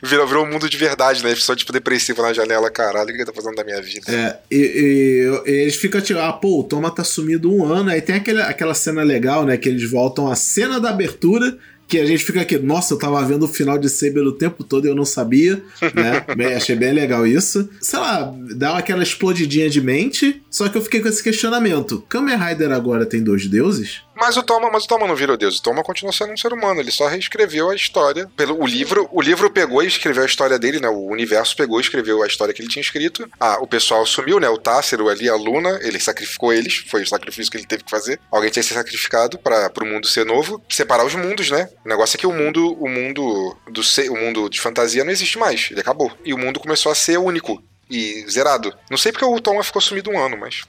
[0.01, 1.35] virou, virou um mundo de verdade, né?
[1.35, 4.11] Só tipo depressivo na janela, caralho, o que tá fazendo da minha vida?
[4.11, 7.89] É, e, e, e eles ficam tipo, ah, pô, o Toma tá sumido um ano.
[7.89, 9.57] Aí tem aquele, aquela cena legal, né?
[9.57, 11.57] Que eles voltam à cena da abertura
[11.91, 14.63] que a gente fica aqui, nossa, eu tava vendo o final de Saber o tempo
[14.63, 15.61] todo e eu não sabia,
[15.93, 16.25] né?
[16.37, 17.69] bem, achei bem legal isso.
[17.81, 22.05] Sei lá, dá aquela explodidinha de mente, só que eu fiquei com esse questionamento.
[22.09, 24.03] Kamen Rider agora tem dois deuses?
[24.13, 25.57] Mas o Toma, mas o Toma não virou Deus.
[25.57, 26.81] O Toma continua sendo um ser humano.
[26.81, 28.29] Ele só reescreveu a história.
[28.35, 30.89] Pelo, o livro, o livro pegou e escreveu a história dele, né?
[30.89, 33.27] O universo pegou e escreveu a história que ele tinha escrito.
[33.39, 34.49] Ah, o pessoal sumiu, né?
[34.49, 36.83] O Tássero ali, a Luna, ele sacrificou eles.
[36.87, 38.19] Foi o sacrifício que ele teve que fazer.
[38.29, 41.69] Alguém tinha que ser sacrificado para o mundo ser novo, separar os mundos, né?
[41.85, 43.81] O negócio é que o mundo, o mundo do
[44.11, 45.69] o mundo de fantasia não existe mais.
[45.71, 46.11] Ele acabou.
[46.25, 48.73] E o mundo começou a ser único e zerado.
[48.89, 50.61] Não sei porque o Toma ficou sumido um ano, mas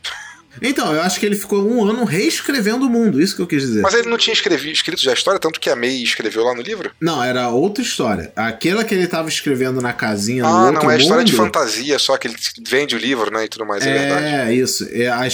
[0.60, 3.62] Então, eu acho que ele ficou um ano reescrevendo o mundo, isso que eu quis
[3.62, 3.80] dizer.
[3.80, 6.54] Mas ele não tinha escrevi, escrito já a história, tanto que a May escreveu lá
[6.54, 6.90] no livro?
[7.00, 8.32] Não, era outra história.
[8.36, 11.98] Aquela que ele estava escrevendo na casinha ah, no não, é história mundo, de fantasia,
[11.98, 14.26] só que ele vende o livro, né, e tudo mais, é, é verdade.
[14.26, 14.88] É, isso.
[14.90, 15.26] É, a,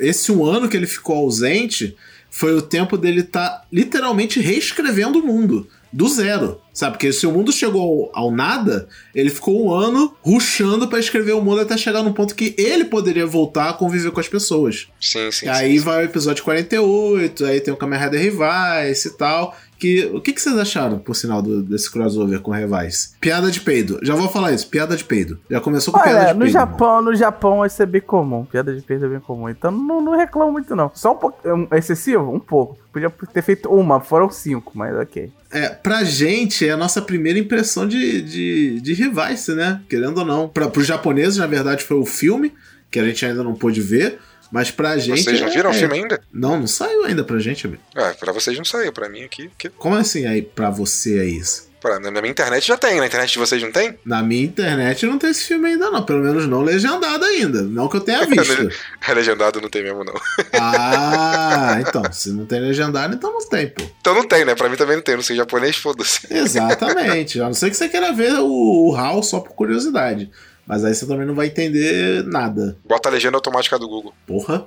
[0.00, 1.96] esse um ano que ele ficou ausente
[2.28, 6.60] foi o tempo dele estar tá, literalmente reescrevendo o mundo do zero.
[6.74, 6.92] Sabe?
[6.92, 11.40] Porque se o mundo chegou ao, nada, ele ficou um ano ruxando para escrever o
[11.40, 14.88] mundo até chegar num ponto que ele poderia voltar a conviver com as pessoas.
[15.00, 15.46] Sim, sim.
[15.46, 19.56] E aí sim, vai o episódio 48, aí tem o Kamen Rider Rivais e tal.
[19.78, 23.14] Que, o que, que vocês acharam, por sinal, do, desse crossover com Revais?
[23.20, 23.98] Piada de peido.
[24.02, 25.38] Já vou falar isso, piada de peido.
[25.50, 26.52] Já começou com Olha, piada de no peido.
[26.52, 28.44] Japão, no Japão isso é bem comum.
[28.44, 29.48] Piada de peido é bem comum.
[29.48, 30.90] Então não, não reclamo muito, não.
[30.94, 31.38] Só um pouco.
[31.70, 32.32] É excessivo?
[32.32, 32.78] Um pouco.
[32.92, 35.30] Podia ter feito uma, foram cinco, mas ok.
[35.50, 39.82] É, pra gente é a nossa primeira impressão de, de, de Revice, né?
[39.88, 40.48] Querendo ou não.
[40.48, 42.54] Pra, pros japoneses, na verdade, foi o filme,
[42.90, 44.18] que a gente ainda não pôde ver.
[44.50, 45.22] Mas pra gente.
[45.22, 45.74] Vocês não viram é...
[45.74, 46.20] o filme ainda?
[46.32, 47.82] Não, não saiu ainda pra gente, amigo.
[47.94, 49.50] É, pra vocês não saiu, pra mim aqui.
[49.58, 49.68] Que...
[49.68, 51.66] Como assim aí pra você é isso?
[51.80, 53.98] Pra, na minha internet já tem, na internet de vocês não tem?
[54.04, 56.02] Na minha internet não tem esse filme ainda, não.
[56.02, 57.62] Pelo menos não legendado ainda.
[57.62, 58.70] Não que eu tenha visto.
[59.06, 60.14] é legendado não tem mesmo, não.
[60.58, 62.02] Ah, então.
[62.12, 63.84] Se não tem legendado, então não tem, pô.
[64.00, 64.54] Então não tem, né?
[64.54, 65.16] Pra mim também não tem.
[65.16, 66.26] Não sei japonês, foda-se.
[66.30, 67.40] Exatamente.
[67.40, 70.30] A não ser que você queira ver o, o HAL só por curiosidade.
[70.66, 72.76] Mas aí você também não vai entender nada.
[72.84, 74.12] Bota a legenda automática do Google.
[74.26, 74.66] Porra.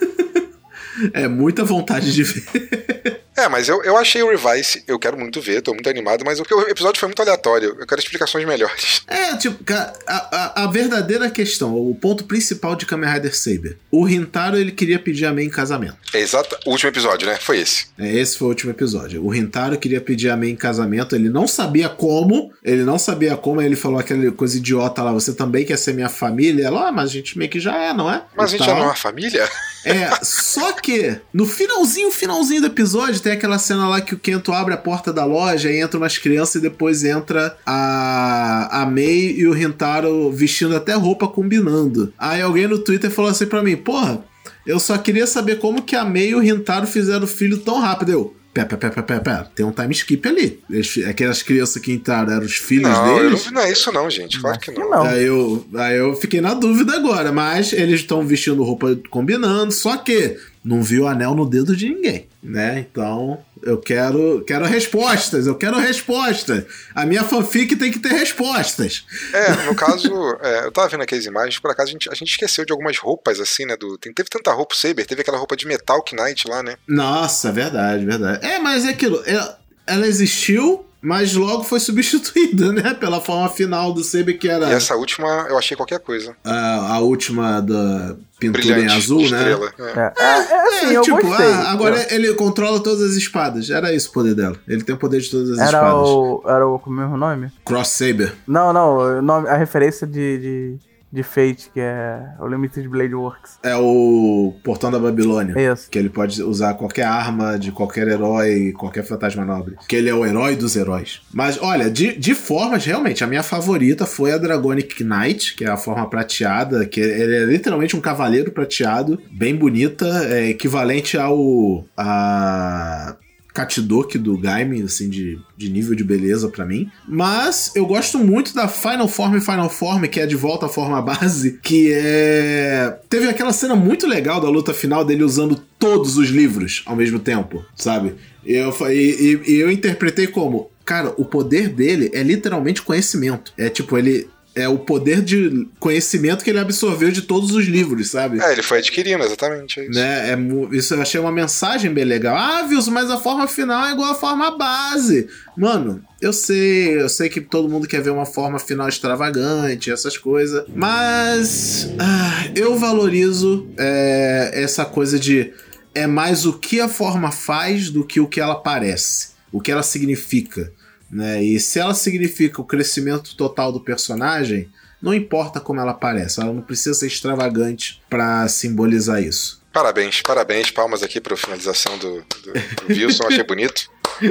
[1.14, 3.09] é muita vontade de ver.
[3.40, 6.38] É, mas eu, eu achei o Revise, eu quero muito ver, tô muito animado, mas
[6.38, 7.74] o, o episódio foi muito aleatório.
[7.78, 9.00] Eu quero explicações melhores.
[9.08, 13.78] É, tipo, a, a, a verdadeira questão, o ponto principal de Kamen Rider Saber.
[13.90, 15.96] O Rintaro, ele queria pedir a Mei em casamento.
[16.12, 16.54] É exato.
[16.66, 17.38] O último episódio, né?
[17.40, 17.86] Foi esse.
[17.98, 19.24] É, esse foi o último episódio.
[19.24, 23.38] O Rintaro queria pedir a Mei em casamento, ele não sabia como, ele não sabia
[23.38, 26.66] como, aí ele falou aquela coisa idiota lá, você também quer ser minha família?
[26.66, 28.22] Ela, ah, mas a gente meio que já é, não é?
[28.36, 28.74] Mas e a gente tal.
[28.74, 29.48] já não é uma família?
[29.84, 34.52] É, só que no finalzinho, finalzinho do episódio, tem aquela cena lá que o Kento
[34.52, 39.36] abre a porta da loja e entra umas crianças e depois entra a, a Mei
[39.36, 42.12] e o Rintaro vestindo até roupa combinando.
[42.18, 44.24] Aí alguém no Twitter falou assim pra mim, porra,
[44.66, 47.80] eu só queria saber como que a Mei e o Rintaro fizeram o filho tão
[47.80, 48.12] rápido.
[48.12, 49.50] Eu, Pera, pera, pera, pera, pera.
[49.54, 50.60] Tem um time skip ali.
[50.68, 53.22] Eles, aquelas crianças que entraram eram os filhos não, deles.
[53.22, 54.40] Eu não vi, não é isso, não, gente.
[54.40, 54.90] Claro que não.
[54.90, 55.02] não.
[55.02, 59.96] Aí, eu, aí eu fiquei na dúvida agora, mas eles estão vestindo roupa combinando, só
[59.96, 62.86] que não viu anel no dedo de ninguém, né?
[62.90, 66.64] Então, eu quero, quero respostas, eu quero respostas.
[66.94, 69.04] A minha fanfic tem que ter respostas.
[69.32, 70.10] É, no caso,
[70.42, 72.98] é, eu tava vendo aquelas imagens, por acaso a gente, a gente esqueceu de algumas
[72.98, 73.76] roupas assim, né?
[73.76, 76.76] Do, tem, teve tanta roupa, o Saber, teve aquela roupa de Metal Knight lá, né?
[76.86, 78.44] Nossa, verdade, verdade.
[78.46, 82.94] É, mas é aquilo, ela, ela existiu, mas logo foi substituída, né?
[82.94, 84.68] Pela forma final do Saber, que era.
[84.68, 86.36] E essa última eu achei qualquer coisa.
[86.44, 89.72] A, a última da pintura Brilhante, em azul, estrela.
[89.78, 89.92] né?
[89.94, 90.00] É.
[90.00, 91.46] É, é, é assim, É, eu tipo, gostei.
[91.46, 93.68] ah, agora ele controla todas as espadas.
[93.70, 94.56] Era isso o poder dela.
[94.66, 96.08] Ele tem o poder de todas as Era espadas.
[96.08, 96.42] o.
[96.46, 96.78] Era o.
[96.78, 97.50] Como é o mesmo nome?
[97.64, 98.32] Cross Saber.
[98.46, 100.78] Não, não, nome, a referência de, de,
[101.12, 103.58] de Fate, que é o Limited Blade Works.
[103.62, 105.54] É o Portão da Babilônia.
[105.72, 105.90] Isso.
[105.90, 109.76] Que ele pode usar qualquer arma de qualquer herói, qualquer fantasma nobre.
[109.88, 111.20] Que ele é o herói dos heróis.
[111.32, 115.68] Mas olha, de, de formas, realmente, a minha favorita foi a Dragonic Knight, que é
[115.68, 121.84] a forma prateada, que ele é literalmente um cavaleiro prateado, bem bonita, é equivalente ao.
[121.96, 123.16] a.
[123.52, 126.90] Katidoki do Gaime, assim, de, de nível de beleza pra mim.
[127.08, 131.00] Mas eu gosto muito da Final Form Final Form, que é de volta à forma
[131.02, 132.98] base, que é.
[133.08, 137.18] Teve aquela cena muito legal da luta final dele usando todos os livros ao mesmo
[137.18, 138.14] tempo, sabe?
[138.44, 143.52] Eu, e, e- e eu interpretei como, cara, o poder dele é literalmente conhecimento.
[143.58, 144.28] É tipo, ele.
[144.62, 148.40] É o poder de conhecimento que ele absorveu de todos os livros, sabe?
[148.40, 149.80] É, ele foi adquirindo, exatamente.
[149.80, 149.92] É isso.
[149.98, 150.30] Né?
[150.32, 152.36] É, isso eu achei uma mensagem bem legal.
[152.36, 155.28] Ah, Wilson, mas a forma final é igual à forma base.
[155.56, 160.16] Mano, eu sei, eu sei que todo mundo quer ver uma forma final extravagante, essas
[160.16, 160.64] coisas.
[160.74, 165.52] Mas ah, eu valorizo é, essa coisa de
[165.94, 169.70] é mais o que a forma faz do que o que ela parece, o que
[169.70, 170.72] ela significa.
[171.10, 171.42] Né?
[171.42, 174.70] E se ela significa o crescimento total do personagem,
[175.02, 179.60] não importa como ela parece, ela não precisa ser extravagante pra simbolizar isso.
[179.72, 183.90] Parabéns, parabéns, palmas aqui para a finalização do, do, do Wilson, achei bonito.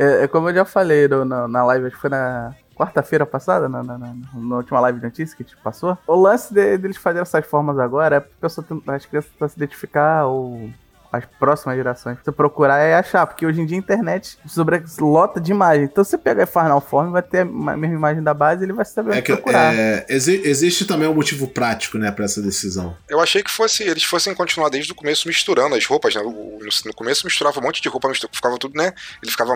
[0.00, 3.26] É, é como eu já falei no- na, na live, acho que foi na quarta-feira
[3.26, 5.98] passada, na, na- na- na última live de notícia que a gente passou.
[6.06, 9.30] O lance de- deles fazerem essas formas agora é porque a pessoa tem- as crianças
[9.32, 10.70] tentam se identificar ou
[11.12, 12.18] as próximas gerações.
[12.22, 15.84] Você procurar e achar, porque hoje em dia a internet sobre lota de imagem.
[15.84, 18.84] Então você pega a Final Form, vai ter a mesma imagem da base ele vai
[18.84, 19.74] saber É onde que procurar.
[19.74, 22.96] é, exi- existe também um motivo prático, né, para essa decisão.
[23.08, 26.22] Eu achei que fosse eles fossem continuar desde o começo misturando as roupas, né?
[26.22, 28.92] No, no começo misturava um monte de roupa, mistura- ficava tudo, né?
[29.22, 29.52] Ele ficava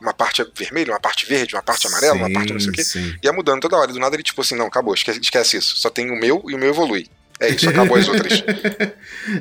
[0.00, 2.82] uma parte vermelha, uma parte verde, uma parte amarela, uma parte não sei o quê.
[2.84, 3.14] Sim.
[3.22, 3.92] Ia mudando toda hora.
[3.92, 5.76] Do nada ele, tipo assim, não, acabou, esquece, esquece isso.
[5.76, 7.08] Só tem o meu e o meu evolui.
[7.38, 8.42] É isso, acabou as outras.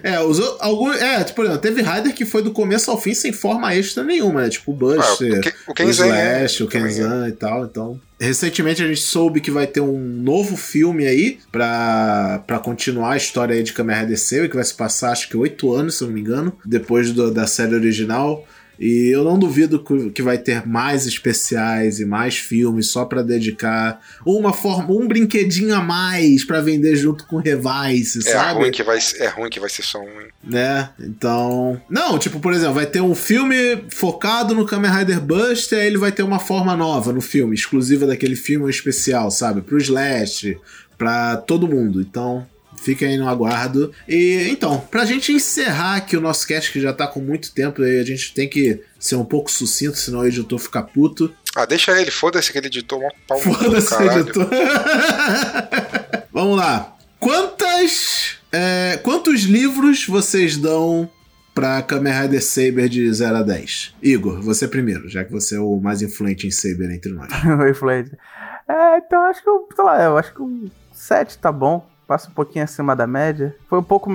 [0.01, 3.73] É, os, algum, é, tipo, teve Rider que foi do começo ao fim sem forma
[3.75, 4.49] extra nenhuma, né?
[4.49, 6.43] Tipo o Ah, Buster, o, Ken- o o né?
[6.45, 6.95] Slash, o Também é.
[6.95, 7.99] Kenzan e tal, então...
[8.19, 13.17] Recentemente a gente soube que vai ter um novo filme aí pra, pra continuar a
[13.17, 16.07] história aí de Kamen Rider que vai se passar acho que oito anos, se eu
[16.07, 18.47] não me engano, depois do- da série original.
[18.79, 24.01] E eu não duvido que- vai ter mais especiais e mais filmes só pra dedicar
[24.25, 28.59] uma forma, um brinquedinho a mais pra vender junto com o Revice, É sabe?
[28.59, 30.25] ruim, que vai, é ruim que vai ser só um.
[30.43, 30.89] né?
[30.99, 31.81] Então.
[31.89, 35.97] Não, tipo, por exemplo, vai ter um filme focado no Kamen Rider Buster, aí ele
[35.97, 39.61] vai ter uma forma nova no filme, exclusiva daquele filme especial, sabe?
[39.61, 40.57] Pro Slash,
[40.97, 42.01] pra todo mundo.
[42.01, 42.45] Então.
[42.85, 43.91] Fica aí no aguardo.
[44.07, 47.81] E então, pra gente encerrar aqui o nosso cast, que já tá com muito tempo,
[47.81, 51.33] aí a gente tem que ser um pouco sucinto, senão o editor fica puto.
[51.55, 54.47] Ah, deixa ele, foda-se que ele editou um pau Foda-se, editor.
[56.31, 56.95] Vamos lá.
[57.19, 58.37] Quantas.
[58.51, 61.09] é, quantos livros vocês dão
[61.55, 63.95] pra Kamen Rider Saber de 0 a 10?
[64.03, 67.29] Igor, você primeiro, já que você é o mais influente em Saber entre nós.
[67.67, 68.11] Influente.
[68.69, 71.94] É, então acho que eu, sei lá, eu acho que um 7 tá bom.
[72.07, 73.55] Passa um pouquinho acima da média.
[73.67, 74.09] Foi um pouco.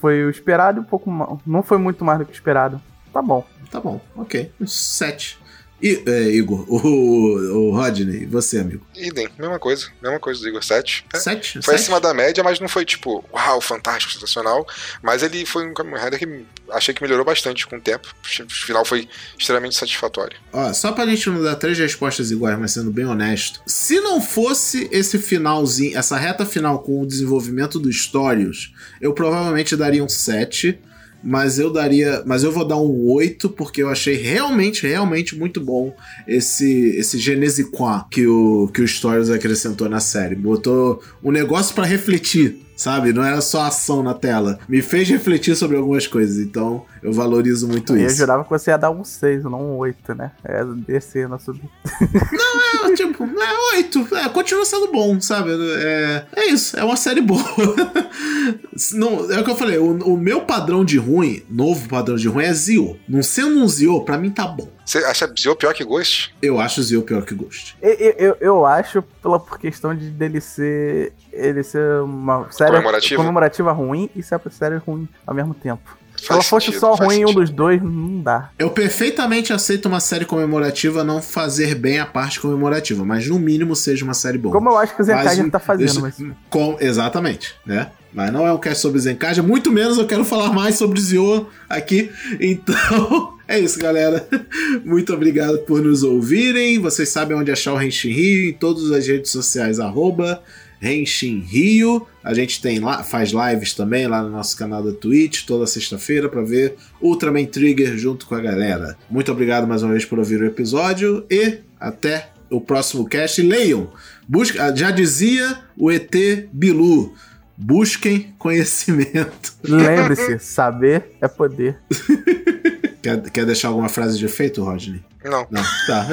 [0.00, 1.40] Foi o esperado, um pouco.
[1.46, 2.80] Não foi muito mais do que o esperado.
[3.12, 3.44] Tá bom.
[3.70, 4.52] Tá bom, ok.
[4.60, 5.38] Uns 7.
[5.84, 8.86] E, é, Igor, o, o Rodney, você, amigo?
[8.96, 11.04] Idem, mesma coisa, mesma coisa do Igor 7.
[11.12, 11.60] É, 7?
[11.62, 14.66] Foi acima da média, mas não foi tipo, uau, fantástico, sensacional.
[15.02, 18.08] Mas ele foi um Kamen Rider que achei que melhorou bastante com o tempo.
[18.22, 19.06] O final foi
[19.38, 20.38] extremamente satisfatório.
[20.54, 23.60] Ó, só pra gente não dar três respostas iguais, mas sendo bem honesto.
[23.66, 28.72] Se não fosse esse finalzinho, essa reta final com o desenvolvimento do Stories,
[29.02, 30.80] eu provavelmente daria um 7.
[31.24, 32.22] Mas eu daria.
[32.26, 35.94] Mas eu vou dar um 8, porque eu achei realmente, realmente muito bom
[36.28, 37.70] esse, esse Genesi
[38.10, 40.34] que o, que o Stories acrescentou na série.
[40.34, 43.12] Botou um negócio pra refletir, sabe?
[43.12, 44.58] Não era só ação na tela.
[44.68, 48.16] Me fez refletir sobre algumas coisas, então eu valorizo muito Eu isso.
[48.16, 50.32] jurava que você ia dar um 6, não um 8, né?
[50.44, 51.68] É descer na subida.
[52.84, 54.08] É, tipo, é 8.
[54.16, 55.50] É, continua sendo bom, sabe?
[55.52, 57.42] É, é isso, é uma série boa.
[58.92, 62.28] Não, é o que eu falei, o, o meu padrão de ruim, novo padrão de
[62.28, 62.98] ruim, é Zio.
[63.08, 64.68] Não sendo um Zio, pra mim tá bom.
[64.84, 66.34] Você acha Zio pior que Ghost?
[66.42, 67.76] Eu acho Zio pior que Ghost.
[67.80, 71.12] Eu, eu, eu- acho, pela por questão de dele ser.
[71.32, 73.16] Ele ser uma série Comemorativa?
[73.20, 75.96] comemorativa ruim e ser uma série ruim ao mesmo tempo.
[76.16, 77.40] Se ela fosse sentido, só faz ruim em um sentido.
[77.40, 78.50] dos dois, não dá.
[78.58, 83.74] Eu perfeitamente aceito uma série comemorativa não fazer bem a parte comemorativa, mas no mínimo
[83.74, 84.52] seja uma série boa.
[84.54, 86.16] Como eu acho que o Mas Zenkaiger um- tá fazendo, isso- mas.
[86.48, 87.90] Com, exatamente, né?
[88.14, 91.48] Mas não é um cast sobre Zencaja, muito menos eu quero falar mais sobre Zio
[91.68, 92.10] aqui.
[92.40, 94.26] Então, é isso, galera.
[94.84, 96.78] Muito obrigado por nos ouvirem.
[96.78, 100.40] Vocês sabem onde achar o Renshin Rio em todas as redes sociais, arroba
[100.80, 102.06] Renshin Rio.
[102.22, 106.28] A gente tem lá, faz lives também lá no nosso canal da Twitch toda sexta-feira
[106.28, 108.96] para ver Ultraman Trigger junto com a galera.
[109.10, 113.42] Muito obrigado mais uma vez por ouvir o episódio e até o próximo cast.
[113.42, 113.90] Leiam,
[114.28, 116.14] busca, já dizia o ET
[116.52, 117.14] Bilu.
[117.56, 119.54] Busquem conhecimento.
[119.62, 121.78] Lembre-se, saber é poder.
[123.04, 125.04] Quer, quer deixar alguma frase de efeito, Rodney?
[125.22, 125.46] Não.
[125.50, 126.06] Não, tá.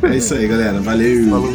[0.10, 0.80] é isso aí, galera.
[0.80, 1.28] Valeu.
[1.28, 1.52] Falou.